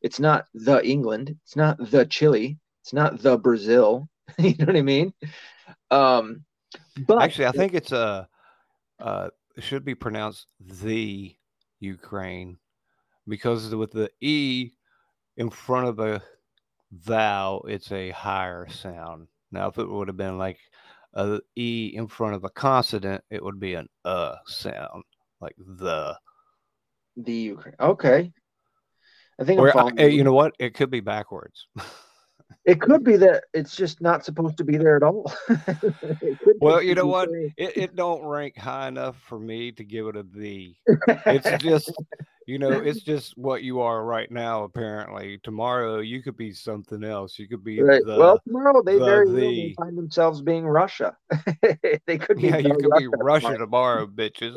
[0.02, 4.10] it's not the England, it's not the Chile, it's not the Brazil.
[4.40, 5.14] you know what I mean?
[5.92, 6.44] Um,
[7.08, 8.28] but Actually, I think it's a
[9.00, 11.36] uh, it should be pronounced the
[11.80, 12.58] Ukraine
[13.28, 14.72] because with the e
[15.36, 16.22] in front of the
[16.92, 19.28] vowel, it's a higher sound.
[19.52, 20.60] Now, if it would have been like
[21.14, 25.04] a e in front of a consonant, it would be an uh sound,
[25.42, 26.18] like the.
[27.16, 27.76] the Ukraine.
[27.80, 28.32] Okay.
[29.40, 30.18] I think Or I, eh, you.
[30.18, 30.56] you know what?
[30.60, 31.68] It could be backwards.
[32.66, 35.32] It could be that it's just not supposed to be there at all.
[36.60, 37.30] Well, you know what?
[37.56, 40.76] It, it don't rank high enough for me to give it a the.
[41.28, 41.92] It's just,
[42.48, 44.64] you know, it's just what you are right now.
[44.64, 47.38] Apparently, tomorrow you could be something else.
[47.38, 48.04] You could be Right.
[48.04, 48.18] the.
[48.18, 49.32] well, tomorrow they the- very
[49.76, 51.16] well find themselves being Russia.
[52.08, 52.48] they could be.
[52.48, 54.56] yeah, you the could be Russia Russia tomorrow, bitches.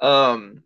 [0.00, 0.62] um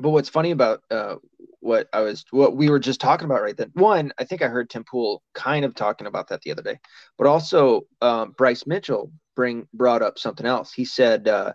[0.00, 1.16] but what's funny about uh
[1.60, 3.70] what I was what we were just talking about right then.
[3.74, 6.78] One, I think I heard Tim Pool kind of talking about that the other day,
[7.18, 10.72] but also um, Bryce Mitchell bring brought up something else.
[10.72, 11.52] He said, uh,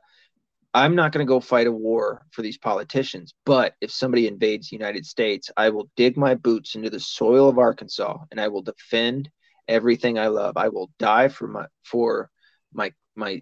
[0.73, 4.69] "I'm not going to go fight a war for these politicians, but if somebody invades
[4.69, 8.47] the United States, I will dig my boots into the soil of Arkansas and I
[8.47, 9.29] will defend
[9.67, 10.55] everything I love.
[10.57, 12.29] I will die for my for
[12.73, 13.41] my my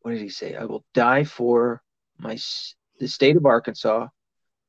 [0.00, 0.54] what did he say?
[0.54, 1.82] I will die for
[2.18, 2.38] my
[2.98, 4.08] the state of Arkansas.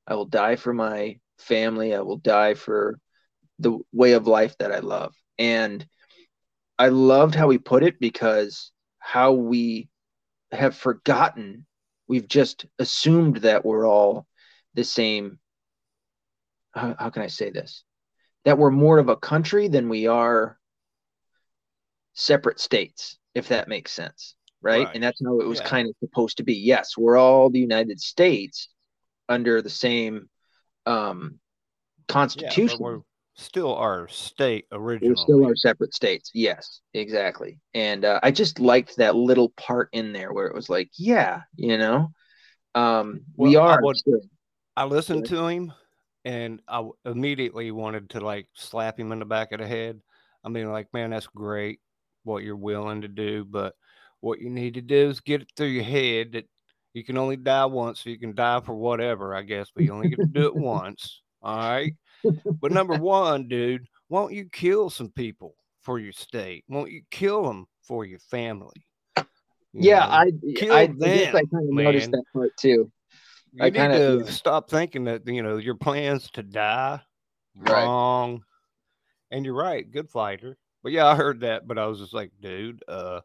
[0.07, 1.93] I will die for my family.
[1.93, 2.99] I will die for
[3.59, 5.13] the way of life that I love.
[5.37, 5.85] And
[6.79, 9.89] I loved how he put it because how we
[10.51, 11.65] have forgotten,
[12.07, 14.27] we've just assumed that we're all
[14.75, 15.39] the same.
[16.71, 17.83] How, how can I say this?
[18.45, 20.57] That we're more of a country than we are
[22.13, 24.35] separate states, if that makes sense.
[24.61, 24.85] Right.
[24.85, 24.95] Right.
[24.95, 25.67] And that's how it was Yeah.
[25.67, 26.55] kind of supposed to be.
[26.55, 28.69] Yes, we're all the United States
[29.29, 30.29] under the same
[30.85, 31.39] um,
[32.09, 32.77] Yeah, constitution.
[32.79, 33.01] we're
[33.35, 35.15] still our state we originally.
[35.17, 36.31] still our separate states.
[36.33, 37.59] Yes, exactly.
[37.73, 41.41] And uh, I just liked that little part in there where it was like, yeah,
[41.55, 42.09] you know,
[42.73, 43.81] um, we Well, I are.
[43.83, 44.21] would- still-
[44.75, 45.73] I listened to him
[46.23, 50.01] and I immediately wanted to like slap him in the back of the head.
[50.43, 51.79] I mean, like, man, that's great
[52.23, 53.75] what you're willing to do, but
[54.21, 56.45] what you need to do is get it through your head that
[56.93, 59.93] you can only die once, so you can die for whatever, I guess, but you
[59.93, 61.21] only get to do it once.
[61.41, 61.93] All right.
[62.59, 66.65] But number one, dude, won't you kill some people for your state?
[66.67, 68.85] Won't you kill them for your family?
[69.15, 69.23] You
[69.73, 70.05] yeah, know?
[70.05, 72.91] I, kill I, I guess I kind of noticed that part too.
[73.53, 74.31] You I need kinda- to yeah.
[74.31, 77.01] stop thinking that you know your plans to die
[77.55, 77.83] Right.
[77.83, 78.43] wrong.
[79.31, 80.57] And you're right, good fighter.
[80.83, 83.21] But yeah, I heard that, but I was just like, dude, uh,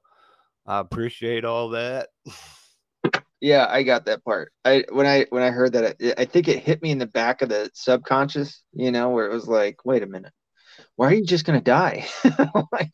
[0.67, 2.09] I appreciate all that.
[3.41, 4.53] Yeah, I got that part.
[4.65, 7.07] I when I when I heard that, I, I think it hit me in the
[7.07, 10.33] back of the subconscious, you know, where it was like, wait a minute,
[10.95, 12.07] why are you just gonna die?
[12.73, 12.93] like,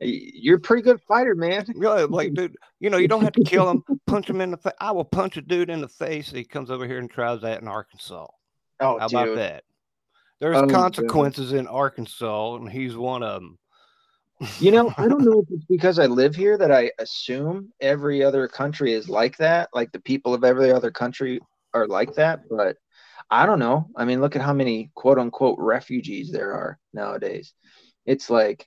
[0.00, 1.64] you're a pretty good fighter, man.
[1.76, 3.84] Yeah, like, dude, you know, you don't have to kill him.
[4.08, 4.72] Punch him in the face.
[4.80, 6.30] I will punch a dude in the face.
[6.30, 8.26] He comes over here and tries that in Arkansas.
[8.80, 9.18] Oh, How dude.
[9.18, 9.64] about that?
[10.40, 13.58] There's Oh, consequences in Arkansas, and he's one of them.
[14.58, 18.24] You know, I don't know if it's because I live here that I assume every
[18.24, 19.68] other country is like that.
[19.74, 21.40] Like the people of every other country
[21.74, 22.76] are like that, but
[23.30, 23.88] I don't know.
[23.96, 27.52] I mean, look at how many quote unquote refugees there are nowadays.
[28.06, 28.66] It's like,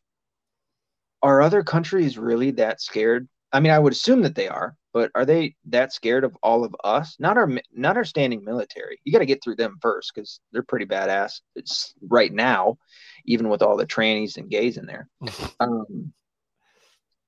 [1.23, 3.27] are other countries really that scared?
[3.51, 6.63] I mean, I would assume that they are, but are they that scared of all
[6.63, 7.15] of us?
[7.19, 8.99] Not our, not our standing military.
[9.03, 11.41] You got to get through them first because they're pretty badass.
[11.55, 12.77] It's right now,
[13.25, 15.09] even with all the trannies and gays in there.
[15.59, 16.13] Um,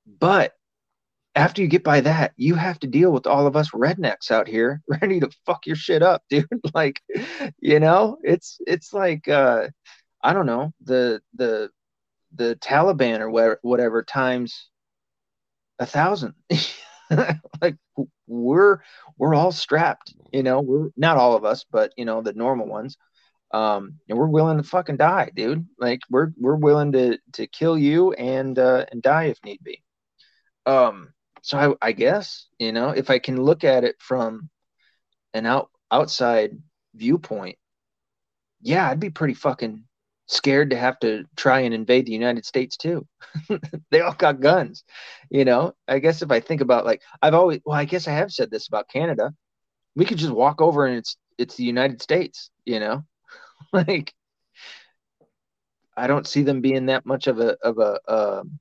[0.07, 0.53] but
[1.35, 4.47] after you get by that, you have to deal with all of us rednecks out
[4.47, 6.47] here ready to fuck your shit up, dude.
[6.73, 7.01] like,
[7.59, 9.67] you know, it's it's like uh
[10.23, 11.69] I don't know, the the
[12.33, 14.69] the Taliban or whatever, whatever times
[15.79, 16.33] a thousand.
[17.61, 17.75] like
[18.27, 18.79] we're
[19.17, 22.67] we're all strapped, you know, we're not all of us, but you know, the normal
[22.67, 22.97] ones.
[23.51, 25.65] Um, and we're willing to fucking die, dude.
[25.79, 29.83] Like we're we're willing to to kill you and uh and die if need be.
[30.65, 34.49] Um, so I, I guess, you know, if I can look at it from
[35.33, 36.57] an out outside
[36.95, 37.57] viewpoint,
[38.61, 39.83] yeah, I'd be pretty fucking
[40.27, 43.05] scared to have to try and invade the United States too.
[43.91, 44.83] they all got guns,
[45.29, 45.73] you know.
[45.87, 48.49] I guess if I think about like I've always well, I guess I have said
[48.49, 49.31] this about Canada.
[49.95, 53.03] We could just walk over and it's it's the United States, you know.
[53.73, 54.13] like
[55.97, 58.59] I don't see them being that much of a of a um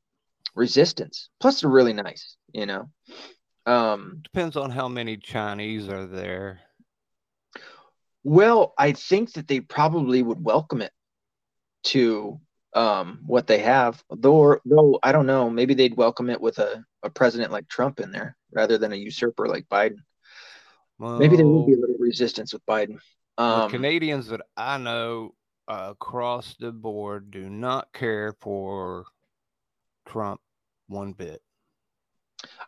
[0.55, 1.31] resistance.
[1.41, 2.89] Plus, they're really nice, you know.
[3.67, 6.61] Um, Depends on how many Chinese are there.
[8.23, 10.93] well, I think that they probably would welcome it
[11.85, 12.41] to
[12.75, 14.03] um, what they have.
[14.11, 18.01] Though, though I don't know, maybe they'd welcome it with a, a president like Trump
[18.01, 19.99] in there rather than a usurper like Biden.
[21.19, 22.99] Maybe there would be a little resistance with Biden.
[23.37, 25.35] The Um, Canadians that I know
[25.67, 29.07] uh, across the board do not care for
[30.07, 30.41] Trump
[30.87, 31.43] one bit.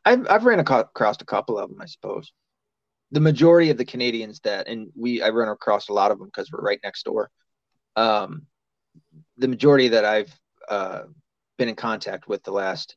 [0.05, 2.33] I've I've ran across a couple of them, I suppose.
[3.13, 6.29] The majority of the Canadians that, and we I run across a lot of them
[6.29, 7.31] because we're right next door.
[7.95, 8.47] Um,
[9.37, 10.35] the majority that I've
[10.69, 11.03] uh,
[11.59, 12.97] been in contact with the last,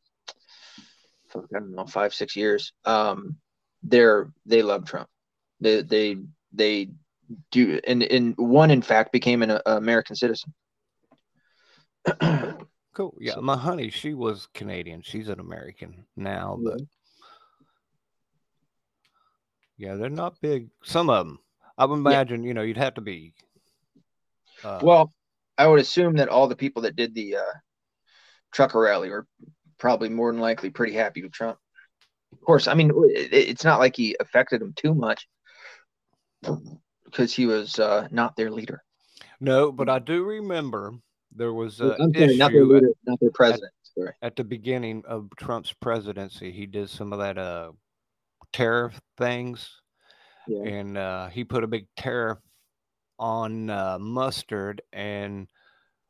[1.36, 3.36] I don't know, five six years, um,
[3.84, 5.10] they're they love Trump.
[5.60, 6.18] They they
[6.54, 6.90] they
[7.52, 10.54] do, and and one in fact became an uh, American citizen.
[12.96, 13.16] Cool.
[13.22, 15.02] Yeah, So- my honey, she was Canadian.
[15.04, 16.82] She's an American now, but
[19.78, 20.70] yeah, they're not big.
[20.84, 21.40] Some of them,
[21.78, 23.34] I would imagine, you know, you'd have to be.
[24.64, 25.14] Uh, Well,
[25.58, 27.54] I would assume that all the people that did the uh,
[28.52, 29.26] trucker rally were
[29.78, 31.58] probably more than likely pretty happy with Trump.
[32.34, 35.26] Of course, I mean it, it's not like he affected them too much
[37.10, 38.84] because he was uh, not their leader.
[39.40, 40.94] no, but I do remember
[41.36, 43.72] there was I'm an sorry, not their issue leader, not their president.
[43.98, 44.14] Sorry.
[44.22, 46.52] at the beginning of Trump's presidency.
[46.52, 47.72] He did some of that uh,
[48.54, 49.70] tariff things.
[50.48, 50.64] Yeah.
[50.64, 52.40] and uh, he put a big tariff
[53.20, 54.82] on uh, mustard.
[54.92, 55.48] And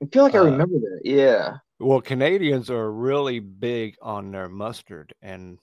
[0.01, 1.01] I feel like I uh, remember that.
[1.03, 1.57] Yeah.
[1.79, 5.57] well, Canadians are really big on their mustard, and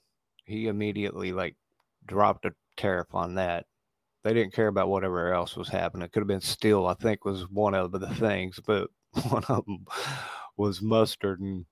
[0.45, 1.57] he immediately like
[2.05, 3.65] dropped a tariff on that.
[4.27, 6.05] They didn't care about whatever else was happening.
[6.05, 8.91] It could have been steel, I think, was one of the things, but
[9.29, 9.87] one of them
[10.57, 11.65] was mustard, and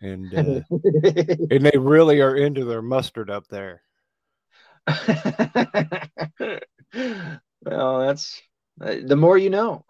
[0.00, 0.60] and uh,
[1.50, 3.82] and they really are into their mustard up there.
[7.64, 8.40] well, that's
[8.80, 9.84] uh, the more you know.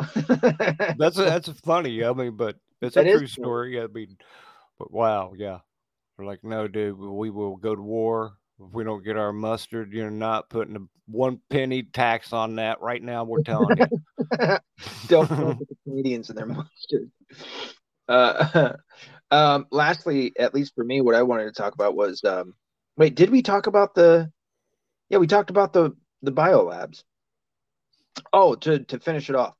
[0.96, 2.02] That's that's funny.
[2.02, 3.82] I mean, but it's That a true story.
[3.82, 4.16] I mean,
[4.78, 5.58] but wow, yeah.
[6.16, 9.92] They're like, no, dude, we will go to war if we don't get our mustard.
[9.92, 13.24] You're not putting a one penny tax on that right now.
[13.24, 13.86] We're telling you.
[15.08, 17.10] Don't with the Canadians and their mustard.
[18.08, 18.72] Uh,
[19.30, 22.54] um, lastly, at least for me, what I wanted to talk about was um,
[22.96, 24.30] wait, did we talk about the?
[25.08, 27.02] Yeah, we talked about the the biolabs.
[28.32, 29.54] Oh, to to finish it off,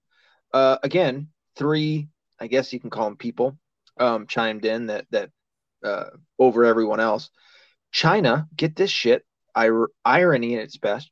[0.52, 3.56] uh, again, three, I guess you can call them people,
[3.98, 5.30] um, chimed in that that
[5.84, 7.30] uh, over everyone else.
[7.92, 9.24] China, get this shit,
[9.56, 11.10] ir- irony at its best.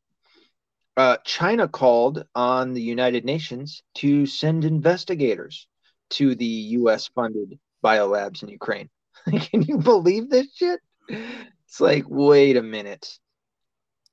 [0.96, 5.68] Uh, China called on the United Nations to send investigators
[6.10, 7.08] to the U.S.
[7.14, 8.88] funded biolabs in Ukraine.
[9.30, 10.80] Can you believe this shit?
[11.08, 13.18] It's like, wait a minute.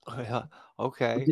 [0.07, 0.43] Oh, Yeah,
[0.80, 1.26] okay.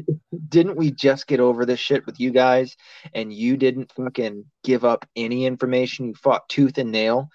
[0.49, 2.75] Didn't we just get over this shit with you guys
[3.13, 6.07] and you didn't fucking give up any information?
[6.07, 7.29] You fought tooth and nail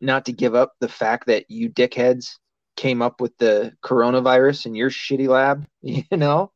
[0.00, 2.38] not to give up the fact that you dickheads
[2.76, 6.52] came up with the coronavirus in your shitty lab, you know?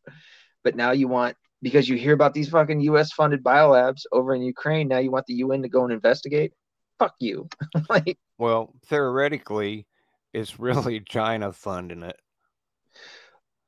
[0.64, 4.42] But now you want because you hear about these fucking US funded biolabs over in
[4.42, 6.52] Ukraine, now you want the UN to go and investigate?
[6.98, 7.48] Fuck you.
[7.88, 9.86] like Well, theoretically,
[10.32, 12.18] it's really China funding it.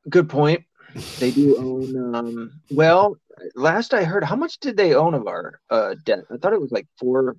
[0.09, 0.65] good point.
[1.19, 3.17] They do own um well,
[3.55, 6.21] last I heard, how much did they own of our uh debt?
[6.31, 7.37] I thought it was like four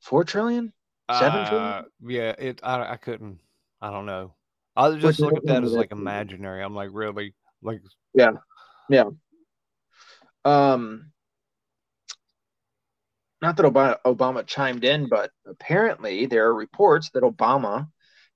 [0.00, 0.72] four trillion?
[1.10, 1.72] Seven trillion?
[1.72, 2.60] Uh, yeah, it.
[2.62, 3.40] I, I couldn't.
[3.80, 4.34] I don't know.
[4.76, 6.62] I just look at that as like imaginary.
[6.62, 7.34] I'm like, really?
[7.62, 7.80] Like,
[8.14, 8.32] yeah,
[8.88, 9.04] yeah.
[10.44, 11.12] Um,
[13.42, 17.88] not that Obama, Obama chimed in, but apparently there are reports that Obama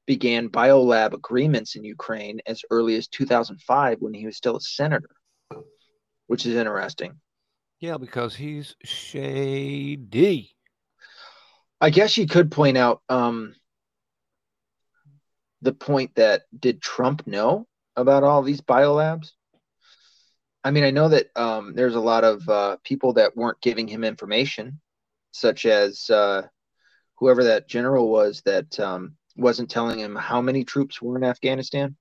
[0.07, 5.09] began biolab agreements in Ukraine as early as 2005 when he was still a senator,
[6.26, 7.14] which is interesting.
[7.80, 10.55] yeah, because he's shady.
[11.80, 13.55] I guess you could point out um,
[15.64, 19.30] the point that did Trump know about all these biolabs?
[20.62, 23.88] I mean, I know that um, there's a lot of uh, people that weren't giving
[23.88, 24.80] him information,
[25.32, 26.42] such as uh,
[27.16, 31.96] whoever that general was that um, wasn't telling him how many troops were in Afghanistan.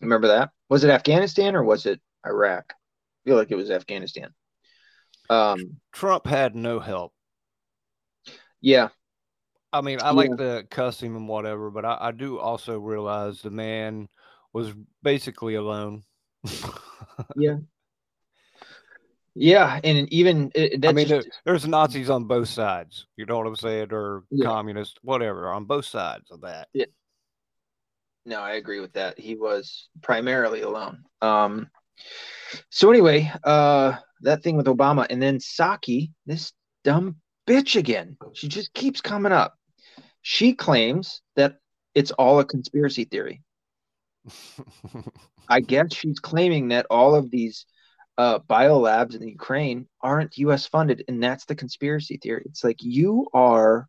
[0.00, 0.50] Remember that?
[0.68, 2.64] Was it Afghanistan or was it Iraq?
[2.70, 4.30] I feel like it was Afghanistan.
[5.28, 7.12] Um, Trump had no help.
[8.60, 8.88] yeah,
[9.72, 13.42] I mean, I like to cuss him and whatever, but I, I do also realize
[13.42, 14.08] the man
[14.52, 16.02] was basically alone.
[17.36, 17.56] Yeah,
[19.38, 23.06] Yeah, and even it, I mean, just- there's Nazis on both sides.
[23.16, 24.46] You know what I'm saying, or Yeah.
[24.46, 26.68] communists, whatever, on both sides of that.
[26.72, 26.86] Yeah.
[28.24, 29.18] No, I agree with that.
[29.20, 31.04] He was primarily alone.
[31.20, 31.70] Um,
[32.70, 36.52] so anyway, uh, that thing with Obama, and then Psaki, this
[36.82, 38.16] dumb bitch again.
[38.34, 39.54] She just keeps coming up.
[40.22, 41.58] She claims that
[41.94, 43.42] it's all a conspiracy theory.
[45.48, 47.66] I guess she's claiming that all of these
[48.18, 50.66] uh, biolabs in the Ukraine aren't U.S.
[50.66, 52.42] funded, and that's the conspiracy theory.
[52.46, 53.88] It's like you are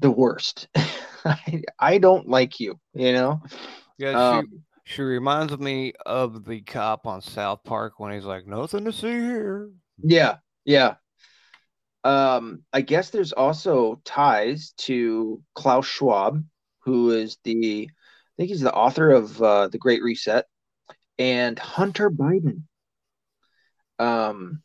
[0.00, 0.68] the worst.
[1.24, 2.80] I, I don't like you.
[2.94, 3.42] You know.
[3.98, 4.48] yeah, Um,
[4.86, 8.92] she she reminds me of the cop on South Park when he's like, "Nothing to
[8.92, 9.70] see here."
[10.02, 10.94] Yeah, yeah.
[12.04, 16.42] Um, I guess there's also ties to Klaus Schwab,
[16.80, 20.46] who is the, I think he's the author of uh, The Great Reset,
[21.18, 22.62] and Hunter Biden.
[23.98, 24.62] Um,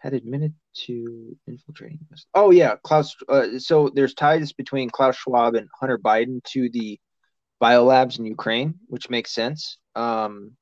[0.00, 0.54] had admitted
[0.86, 1.98] to infiltrating.
[2.10, 3.16] this- Oh yeah, Klaus.
[3.28, 7.00] Uh, so there's ties between Klaus Schwab and Hunter Biden to the
[7.60, 9.78] biolabs in Ukraine, which makes sense.
[9.96, 10.52] Um,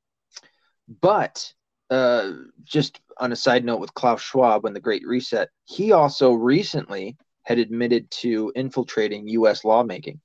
[1.00, 1.52] but
[1.92, 2.32] uh,
[2.64, 7.18] just on a side note with Klaus Schwab when the Great Reset, he also recently
[7.42, 9.62] had admitted to infiltrating U.S.
[9.62, 10.18] lawmaking,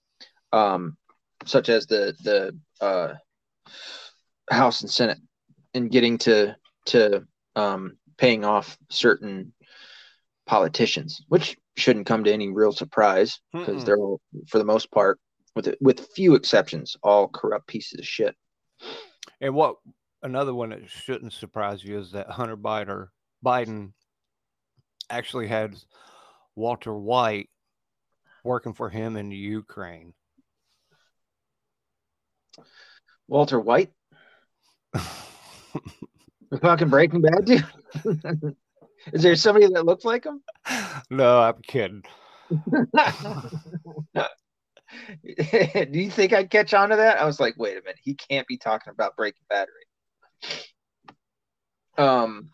[0.53, 0.95] um,
[1.45, 3.15] such as the the uh,
[4.49, 5.18] House and Senate,
[5.74, 6.55] and getting to
[6.86, 9.51] to um, paying off certain
[10.45, 15.20] politicians, which shouldn't come to any real surprise because they're all, for the most part,
[15.53, 18.36] with with few exceptions, all corrupt pieces of shit.
[19.41, 19.76] And what
[20.22, 23.07] another one that shouldn't surprise you is that Hunter Biden
[23.45, 23.93] Biden
[25.09, 25.76] actually had
[26.55, 27.49] Walter White
[28.43, 30.13] working for him in Ukraine.
[33.28, 33.91] Walter White,
[34.93, 37.65] the fucking Breaking Bad dude.
[39.13, 40.41] Is there somebody that looks like him?
[41.09, 42.03] no, I'm kidding.
[45.70, 47.20] Do you think I'd catch on to that?
[47.20, 49.87] I was like, wait a minute, he can't be talking about Breaking Bad right.
[51.98, 52.52] Um,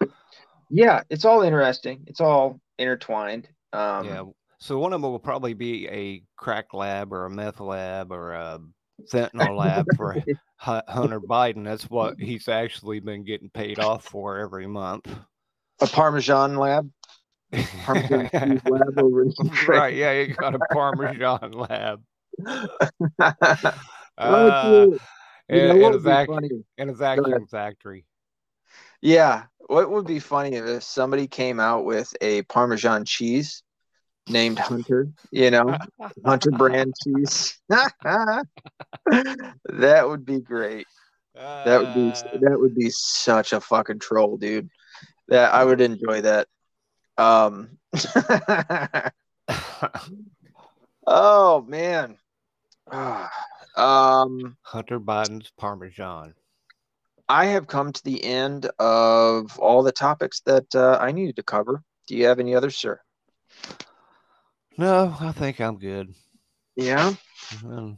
[0.69, 2.03] yeah, it's all interesting.
[2.07, 3.47] It's all intertwined.
[3.73, 4.23] Um, yeah.
[4.59, 8.33] So one of them will probably be a crack lab or a meth lab or
[8.33, 8.59] a
[9.11, 10.15] fentanyl lab for
[10.57, 11.65] Hunter Biden.
[11.65, 15.13] That's what he's actually been getting paid off for every month.
[15.81, 16.89] a Parmesan lab.
[17.83, 19.25] Parmesan lab over
[19.67, 19.93] right.
[19.95, 22.01] Yeah, you got a Parmesan lab.
[24.15, 24.85] Uh,
[25.49, 25.57] dude.
[25.57, 26.29] You know and, a vac-
[26.77, 28.05] and a vacuum factory.
[29.01, 33.63] Yeah, what would be funny if somebody came out with a Parmesan cheese
[34.29, 35.77] named Hunter, you know,
[36.25, 37.59] Hunter brand cheese.
[37.69, 38.45] that
[40.05, 40.87] would be great.
[41.35, 44.69] That would be Uh, that would be such a fucking troll, dude.
[45.27, 46.47] That I would enjoy that.
[47.17, 47.77] Um
[51.05, 52.17] Oh man.
[52.91, 53.29] Ah,
[53.75, 56.33] um Hunter Biden's Parmesan.
[57.29, 61.43] I have come to the end of all the topics that uh, I needed to
[61.43, 61.81] cover.
[62.07, 62.99] Do you have any others, sir?
[64.77, 66.13] No, I think I'm good.
[66.75, 67.13] Yeah.
[67.65, 67.97] Um,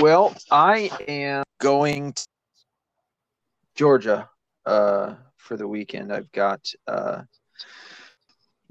[0.00, 2.26] Well, I am going to
[3.74, 4.28] Georgia
[4.66, 6.12] uh, for the weekend.
[6.12, 7.22] I've got uh,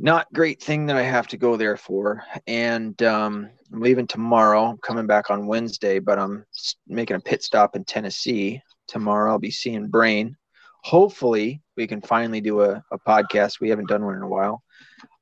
[0.01, 4.65] not great thing that I have to go there for, and um, I'm leaving tomorrow.
[4.65, 6.43] I'm coming back on Wednesday, but I'm
[6.87, 9.31] making a pit stop in Tennessee tomorrow.
[9.31, 10.35] I'll be seeing Brain.
[10.83, 13.59] Hopefully, we can finally do a, a podcast.
[13.59, 14.63] We haven't done one in a while.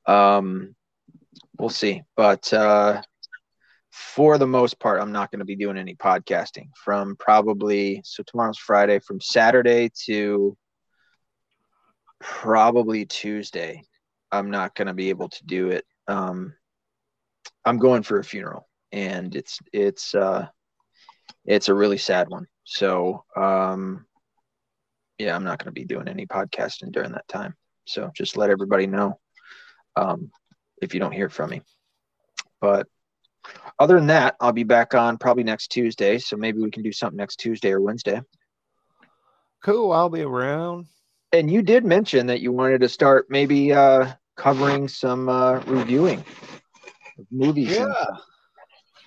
[0.05, 0.75] Um,
[1.57, 2.51] we'll see, but.
[2.53, 3.01] Uh,
[3.91, 8.23] for the most part, I'm not going to be doing any podcasting from probably so
[8.23, 10.55] tomorrow's Friday from Saturday to
[12.19, 13.83] probably Tuesday.
[14.31, 15.85] I'm not going to be able to do it.
[16.07, 16.53] Um,
[17.65, 20.47] I'm going for a funeral, and it's it's uh,
[21.45, 22.47] it's a really sad one.
[22.63, 24.05] So um,
[25.17, 27.55] yeah, I'm not going to be doing any podcasting during that time.
[27.85, 29.19] So just let everybody know
[29.95, 30.31] um,
[30.81, 31.61] if you don't hear from me.
[32.61, 32.87] But
[33.79, 36.17] other than that, I'll be back on probably next Tuesday.
[36.19, 38.21] So maybe we can do something next Tuesday or Wednesday.
[39.63, 39.91] cool.
[39.91, 40.87] I'll be around.
[41.31, 46.23] And you did mention that you wanted to start maybe uh, covering some uh, reviewing
[47.19, 47.77] of movies.
[47.77, 47.93] Yeah.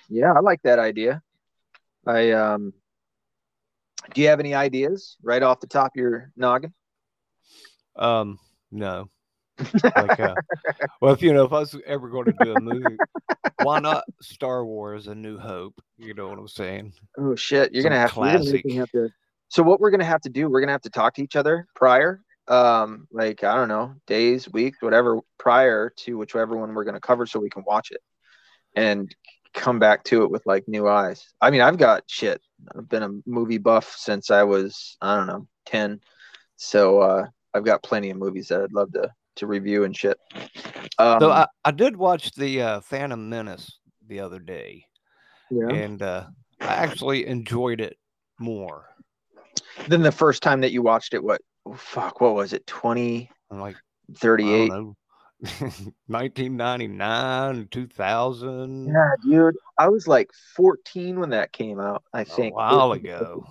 [0.09, 1.21] yeah, I like that idea.
[2.05, 2.73] I um,
[4.13, 6.73] do you have any ideas right off the top of your noggin?
[7.95, 8.39] Um,
[8.71, 9.09] no.
[9.97, 10.35] like, uh,
[11.01, 12.99] well, if you know, if I was ever going to do a movie,
[13.59, 15.79] why not Star Wars: A New Hope?
[15.97, 16.93] You know what I'm saying?
[17.17, 18.71] Oh shit, you're Some gonna have, you're gonna classic.
[18.73, 19.09] have to.
[19.53, 21.67] So what we're gonna have to do, we're gonna have to talk to each other
[21.75, 26.95] prior um, like I don't know, days, weeks, whatever, prior to whichever one we're going
[26.95, 28.01] to cover, so we can watch it
[28.75, 29.13] and
[29.53, 31.25] come back to it with like new eyes.
[31.39, 32.41] I mean, I've got shit.
[32.75, 36.01] I've been a movie buff since I was I don't know ten,
[36.57, 40.17] so uh, I've got plenty of movies that I'd love to to review and shit.
[40.99, 44.85] Um, so I, I did watch the uh, Phantom Menace the other day,
[45.49, 45.69] yeah.
[45.69, 46.25] and uh,
[46.59, 47.97] I actually enjoyed it
[48.37, 48.89] more.
[49.87, 51.41] Then the first time that you watched it, what?
[51.65, 52.67] Oh, fuck, what was it?
[52.67, 53.75] 20, I'm like
[54.15, 54.69] 38?
[56.07, 58.87] 1999, 2000.
[58.87, 59.55] Yeah, dude.
[59.77, 62.53] I was like 14 when that came out, I think.
[62.53, 63.45] A while ago.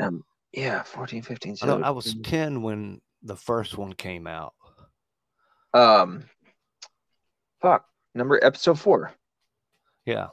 [0.00, 1.56] Um, yeah, 14, 15.
[1.62, 4.54] I, I was 10 when the first one came out.
[5.74, 6.24] Um,
[7.60, 7.84] fuck,
[8.14, 9.12] number episode four.
[10.06, 10.28] Yeah.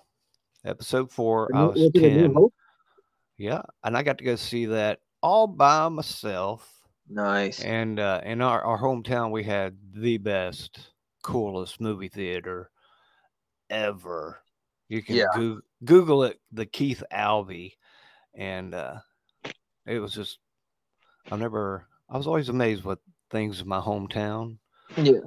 [0.63, 2.49] Episode four, I was was it A New 10.
[3.37, 3.61] Yeah.
[3.83, 6.69] And I got to go see that all by myself.
[7.09, 7.61] Nice.
[7.61, 10.91] And uh, in our, our hometown, we had the best,
[11.23, 12.69] coolest movie theater
[13.69, 14.39] ever.
[14.89, 15.25] You can Yeah.
[15.35, 17.77] Goo- Google it, the Keith Albee,
[18.33, 18.95] and uh,
[19.85, 20.39] it was just.
[21.31, 21.87] I've never.
[22.09, 22.99] I was always amazed with
[23.31, 24.57] things in my hometown,
[24.95, 25.19] Yeah.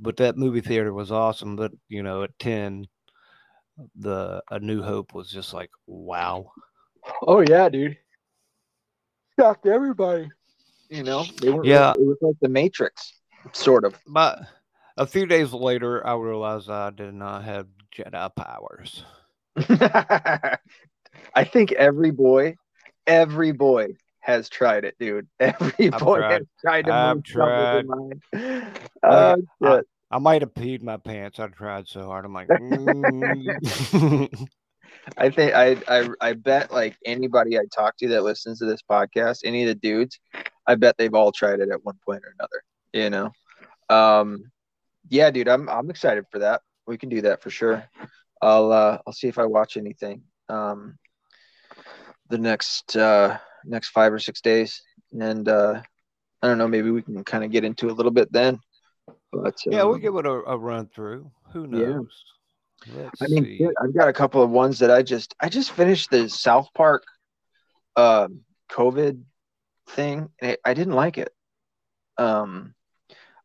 [0.00, 1.56] but that movie theater was awesome.
[1.56, 2.86] But you know, at ten,
[3.96, 6.50] the A New Hope was just like wow.
[7.26, 7.96] Oh yeah, dude.
[9.38, 10.30] Shocked everybody.
[10.90, 11.92] You know, they were Yeah.
[11.92, 13.12] it was like the Matrix,
[13.52, 13.98] sort of.
[14.06, 14.40] But
[14.96, 17.66] a few days later, I realized I did not have
[17.96, 19.04] Jedi powers.
[21.34, 22.56] I think every boy,
[23.06, 23.88] every boy
[24.20, 25.26] has tried it, dude.
[25.40, 26.32] Every I've boy tried.
[26.32, 27.78] has tried to I've move something tried.
[27.80, 28.22] in mind.
[29.02, 29.86] Uh, Oh, shit.
[30.12, 31.40] I might have peed my pants.
[31.40, 32.24] I tried so hard.
[32.26, 34.48] I'm like, mm.
[35.16, 38.82] I think I, I I bet like anybody I talk to that listens to this
[38.88, 40.18] podcast, any of the dudes,
[40.66, 42.62] I bet they've all tried it at one point or another.
[42.92, 43.32] You know,
[43.94, 44.50] um,
[45.08, 46.62] yeah, dude, I'm I'm excited for that.
[46.86, 47.84] We can do that for sure.
[48.40, 50.98] I'll uh, I'll see if I watch anything um,
[52.28, 54.82] the next uh, next five or six days,
[55.12, 55.80] and uh,
[56.42, 58.58] I don't know, maybe we can kind of get into a little bit then.
[59.32, 61.30] But yeah, we'll um, give it a, a run through.
[61.52, 61.98] Who Yeah.
[62.94, 63.68] Let's I mean, see.
[63.82, 67.04] I've got a couple of ones that I just I just finished the South Park
[67.96, 68.40] um
[68.70, 69.22] COVID
[69.90, 71.30] thing and it, I didn't like it.
[72.18, 72.74] Um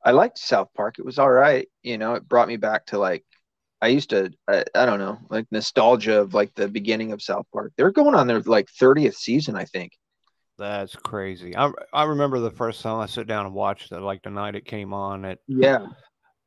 [0.03, 0.99] I liked South Park.
[0.99, 3.23] It was all right, you know, it brought me back to like
[3.81, 7.45] I used to I, I don't know, like nostalgia of like the beginning of South
[7.53, 7.73] Park.
[7.77, 9.91] They're going on their like 30th season, I think.
[10.57, 11.55] That's crazy.
[11.55, 14.55] I I remember the first time I sat down and watched it, like the night
[14.55, 15.85] it came on at Yeah.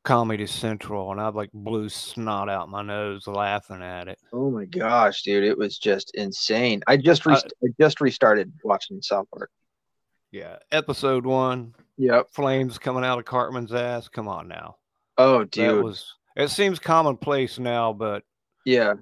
[0.05, 4.19] Comedy Central, and I like blew snot out my nose laughing at it.
[4.33, 6.83] Oh my gosh, dude, it was just insane.
[6.87, 9.51] I just Uh, I just restarted watching South Park.
[10.31, 12.31] Yeah, episode one, Yep.
[12.31, 14.09] flames coming out of Cartman's ass.
[14.09, 14.77] Come on now,
[15.19, 15.85] Oh, that dude.
[15.85, 16.15] was.
[16.37, 18.23] It seems commonplace now, but
[18.65, 18.95] Yeah.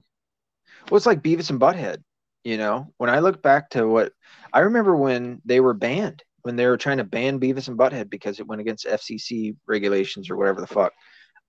[0.91, 2.03] Well, it's like Beavis and Butthead,
[2.45, 2.93] you know?
[2.97, 4.13] When I look back to what
[4.53, 8.09] I remember when they were banned, when they were trying to ban Beavis and Butthead
[8.09, 10.95] because it went against FCC regulations or whatever the fuck.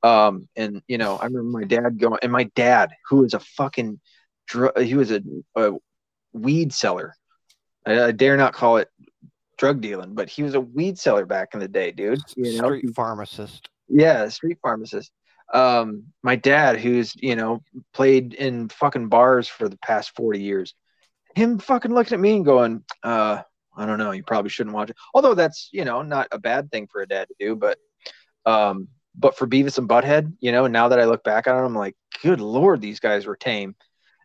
[0.03, 3.39] Um, and you know, I remember my dad going, and my dad, who was a
[3.39, 4.01] fucking,
[4.49, 5.21] dr- he was a,
[5.55, 5.71] a
[6.33, 7.13] weed seller.
[7.85, 8.89] I, I dare not call it
[9.57, 12.19] drug dealing, but he was a weed seller back in the day, dude.
[12.35, 13.69] You know, street pharmacist.
[13.87, 15.13] yeah, street pharmacist.
[15.53, 17.63] Um, my dad, who's you know
[17.93, 20.75] played in fucking bars for the past forty years,
[21.35, 23.43] him fucking looking at me and going, uh,
[23.79, 24.97] I don't know, you probably shouldn't watch it.
[25.13, 27.77] Although that's you know not a bad thing for a dad to do, but
[28.45, 31.65] um, but for Beavis and Butthead, you know, now that I look back on it,
[31.65, 33.75] I'm like, good lord, these guys were tame,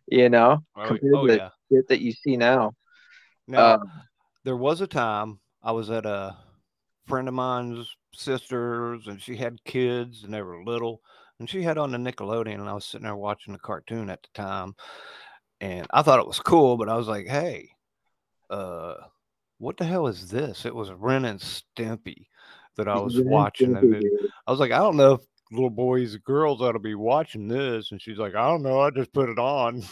[0.07, 1.49] you know, Oh, compared oh, to the yeah.
[1.71, 2.73] shit that you see now.
[3.47, 3.91] Now Um,
[4.43, 6.37] there was a time I was at a
[7.07, 11.01] friend of mine's sisters, and she had kids, and they were little,
[11.39, 14.23] and she had on the Nickelodeon, and I was sitting there watching the cartoon at
[14.23, 14.75] the time,
[15.61, 17.69] and I thought it was cool, but I was like, hey,
[18.49, 18.95] uh,
[19.57, 20.65] what the hell is this?
[20.65, 22.27] It was Ren and Stimpy
[22.77, 24.03] that I was Ren watching, and.
[24.45, 25.21] I was like, I don't know if
[25.51, 28.79] little boys and girls ought to be watching this, and she's like, I don't know,
[28.79, 29.83] I just put it on.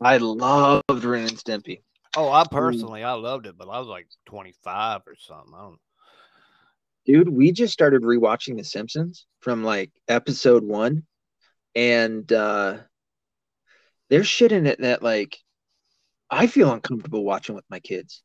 [0.00, 1.82] I loved Ren and Stimpy.
[2.16, 5.52] Oh, I personally, I loved it, but I was like 25 or something.
[5.54, 5.78] I don't.
[7.04, 11.04] dude we just started rewatching the simpsons from like episode one
[11.74, 12.78] and uh
[14.10, 15.36] there's shit in it that like
[16.30, 18.22] i feel uncomfortable watching with my kids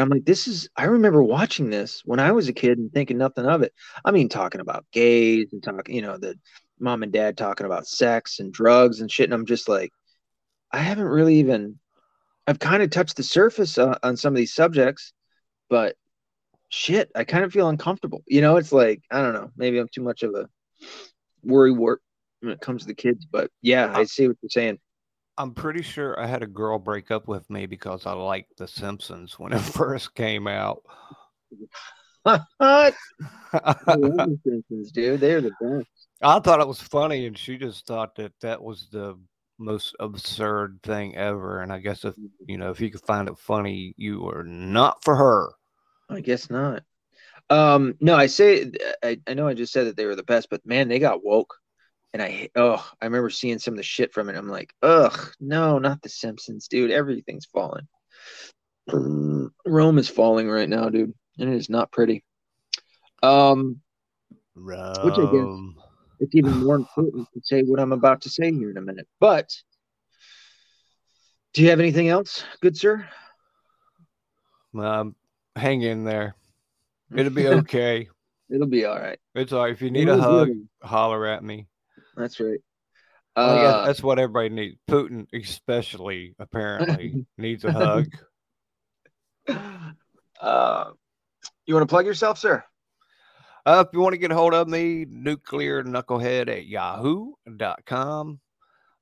[0.00, 2.92] and i'm like this is i remember watching this when i was a kid and
[2.92, 3.72] thinking nothing of it
[4.04, 6.38] i mean talking about gays and talking you know the
[6.78, 9.90] mom and dad talking about sex and drugs and shit and i'm just like
[10.72, 11.78] i haven't really even
[12.46, 15.12] i've kind of touched the surface uh, on some of these subjects
[15.68, 15.94] but
[16.70, 18.22] shit, I kind of feel uncomfortable.
[18.26, 20.48] You know, it's like I don't know, maybe I'm too much of a
[21.44, 22.00] worry wart
[22.40, 24.78] when it comes to the kids, but yeah, I see what you're saying.
[25.40, 28.68] I'm pretty sure I had a girl break up with me because I liked The
[28.68, 30.82] Simpsons when it first came out.
[32.22, 32.42] what?
[32.58, 32.94] I
[33.86, 35.20] the Simpsons, dude.
[35.20, 35.88] They're the best.
[36.20, 39.18] I thought it was funny, and she just thought that that was the
[39.58, 41.62] most absurd thing ever.
[41.62, 42.14] And I guess if
[42.46, 45.52] you know if you could find it funny, you are not for her.
[46.10, 46.82] I guess not.
[47.48, 48.70] Um, no, I say
[49.02, 51.24] I, I know I just said that they were the best, but man, they got
[51.24, 51.54] woke.
[52.12, 54.36] And I oh, I remember seeing some of the shit from it.
[54.36, 56.90] I'm like, ugh, no, not the Simpsons, dude.
[56.90, 57.86] Everything's falling.
[59.66, 62.24] Rome is falling right now, dude, and it is not pretty.
[63.22, 63.80] Um,
[64.56, 64.94] Rome.
[65.02, 65.86] which I guess
[66.20, 69.06] it's even more important to say what I'm about to say here in a minute.
[69.20, 69.54] But
[71.54, 73.08] do you have anything else, good sir?
[74.78, 75.14] Um,
[75.56, 76.34] hang in there.
[77.14, 78.08] It'll be okay.
[78.50, 79.18] It'll be all right.
[79.34, 79.72] It's all right.
[79.72, 80.48] If you need a hug,
[80.82, 81.66] holler at me.
[82.20, 82.60] That's right.
[83.36, 84.76] Uh, that's what everybody needs.
[84.88, 88.06] Putin, especially, apparently, needs a hug.
[90.40, 90.92] Uh,
[91.66, 92.64] you want to plug yourself, sir?
[93.66, 98.40] Uh, if you want to get a hold of me, nuclear knucklehead at yahoo.com.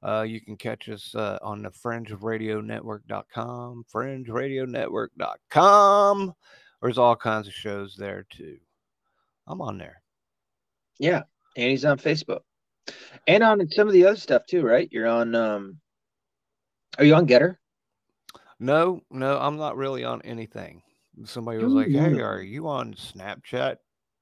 [0.03, 6.35] Uh, you can catch us uh, on the fringeradionetwork.com, fringeradionetwork.com.
[6.83, 8.59] There's all kinds of shows there too.
[9.47, 10.03] I'm on there.
[10.99, 11.23] Yeah,
[11.57, 12.41] and he's on Facebook,
[13.27, 14.89] and on some of the other stuff too, right?
[14.93, 15.35] You're on.
[15.35, 15.81] um
[16.99, 17.57] Are you on Gettr?
[18.61, 20.83] No, no, I'm not really on anything.
[21.25, 23.79] Somebody was like, "Hey, are you on Snapchat?"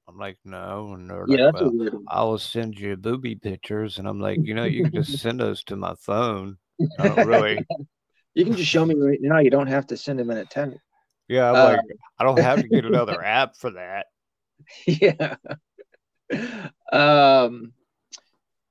[0.07, 0.93] I'm like, no.
[0.93, 2.01] And they're Yeah, like, well.
[2.07, 3.99] I will send you booby pictures.
[3.99, 6.57] And I'm like, you know, you can just send those to my phone.
[6.97, 7.67] I don't really.
[8.35, 9.39] You can just show me right now.
[9.39, 10.77] You don't have to send them in a text.
[11.27, 11.83] Yeah, I'm Uh, like,
[12.19, 14.07] I don't have to get another app for that.
[14.87, 15.35] yeah.
[16.91, 17.73] Um,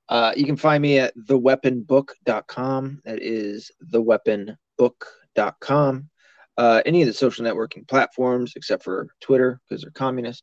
[0.09, 3.03] uh, you can find me at theweaponbook.com.
[3.05, 6.11] That is theweaponbook.com.
[6.59, 10.43] Uh, any of the social networking platforms except for Twitter because they're communist.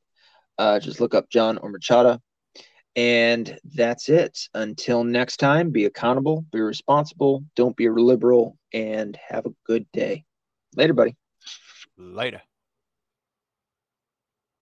[0.60, 2.20] Uh, just look up John or Machada.
[2.96, 4.38] And that's it.
[4.54, 9.88] Until next time, be accountable, be responsible, don't be a liberal, and have a good
[9.92, 10.26] day.
[10.76, 11.16] Later, buddy.
[11.98, 12.44] Later.